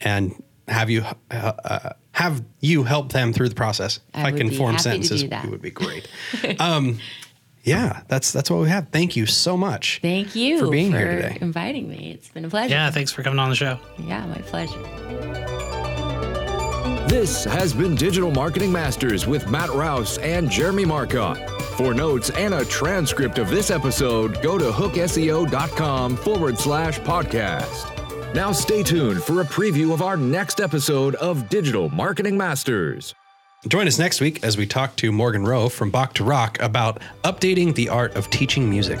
and 0.00 0.40
have 0.68 0.90
you 0.90 1.02
uh, 1.30 1.52
uh, 1.64 1.90
have 2.12 2.44
you 2.60 2.82
help 2.84 3.12
them 3.12 3.32
through 3.32 3.48
the 3.48 3.54
process. 3.54 4.00
I 4.14 4.20
if 4.20 4.26
I 4.26 4.30
would 4.30 4.38
can 4.40 4.48
be 4.50 4.56
form 4.56 4.72
happy 4.72 4.76
to 4.78 4.82
sentences, 4.82 5.22
do 5.22 5.28
that. 5.28 5.44
it 5.44 5.50
would 5.50 5.62
be 5.62 5.70
great. 5.70 6.08
um, 6.60 6.98
yeah, 7.64 8.02
that's 8.08 8.32
that's 8.32 8.50
what 8.50 8.60
we 8.60 8.68
have. 8.68 8.88
Thank 8.90 9.16
you 9.16 9.26
so 9.26 9.56
much. 9.56 9.98
Thank 10.02 10.34
you 10.36 10.60
for 10.60 10.70
being 10.70 10.92
here 10.92 11.16
today. 11.22 11.38
inviting 11.40 11.88
me. 11.88 12.12
It's 12.12 12.28
been 12.28 12.44
a 12.44 12.48
pleasure. 12.50 12.74
Yeah, 12.74 12.90
thanks 12.90 13.12
for 13.12 13.22
coming 13.22 13.38
on 13.38 13.50
the 13.50 13.56
show. 13.56 13.78
Yeah, 13.98 14.24
my 14.26 14.38
pleasure. 14.38 15.56
This 17.08 17.42
has 17.44 17.72
been 17.72 17.94
Digital 17.94 18.30
Marketing 18.30 18.70
Masters 18.70 19.26
with 19.26 19.50
Matt 19.50 19.70
Rouse 19.70 20.18
and 20.18 20.50
Jeremy 20.50 20.84
Marcotte. 20.84 21.38
For 21.78 21.94
notes 21.94 22.28
and 22.28 22.52
a 22.52 22.66
transcript 22.66 23.38
of 23.38 23.48
this 23.48 23.70
episode, 23.70 24.42
go 24.42 24.58
to 24.58 24.70
hookseo.com 24.70 26.16
forward 26.18 26.58
slash 26.58 27.00
podcast. 27.00 28.34
Now 28.34 28.52
stay 28.52 28.82
tuned 28.82 29.22
for 29.22 29.40
a 29.40 29.44
preview 29.44 29.94
of 29.94 30.02
our 30.02 30.18
next 30.18 30.60
episode 30.60 31.14
of 31.14 31.48
Digital 31.48 31.88
Marketing 31.88 32.36
Masters. 32.36 33.14
Join 33.66 33.86
us 33.86 33.98
next 33.98 34.20
week 34.20 34.44
as 34.44 34.58
we 34.58 34.66
talk 34.66 34.94
to 34.96 35.10
Morgan 35.10 35.44
Rowe 35.44 35.70
from 35.70 35.90
Bach 35.90 36.12
to 36.12 36.24
Rock 36.24 36.60
about 36.60 37.00
updating 37.24 37.74
the 37.74 37.88
art 37.88 38.16
of 38.16 38.28
teaching 38.28 38.68
music. 38.68 39.00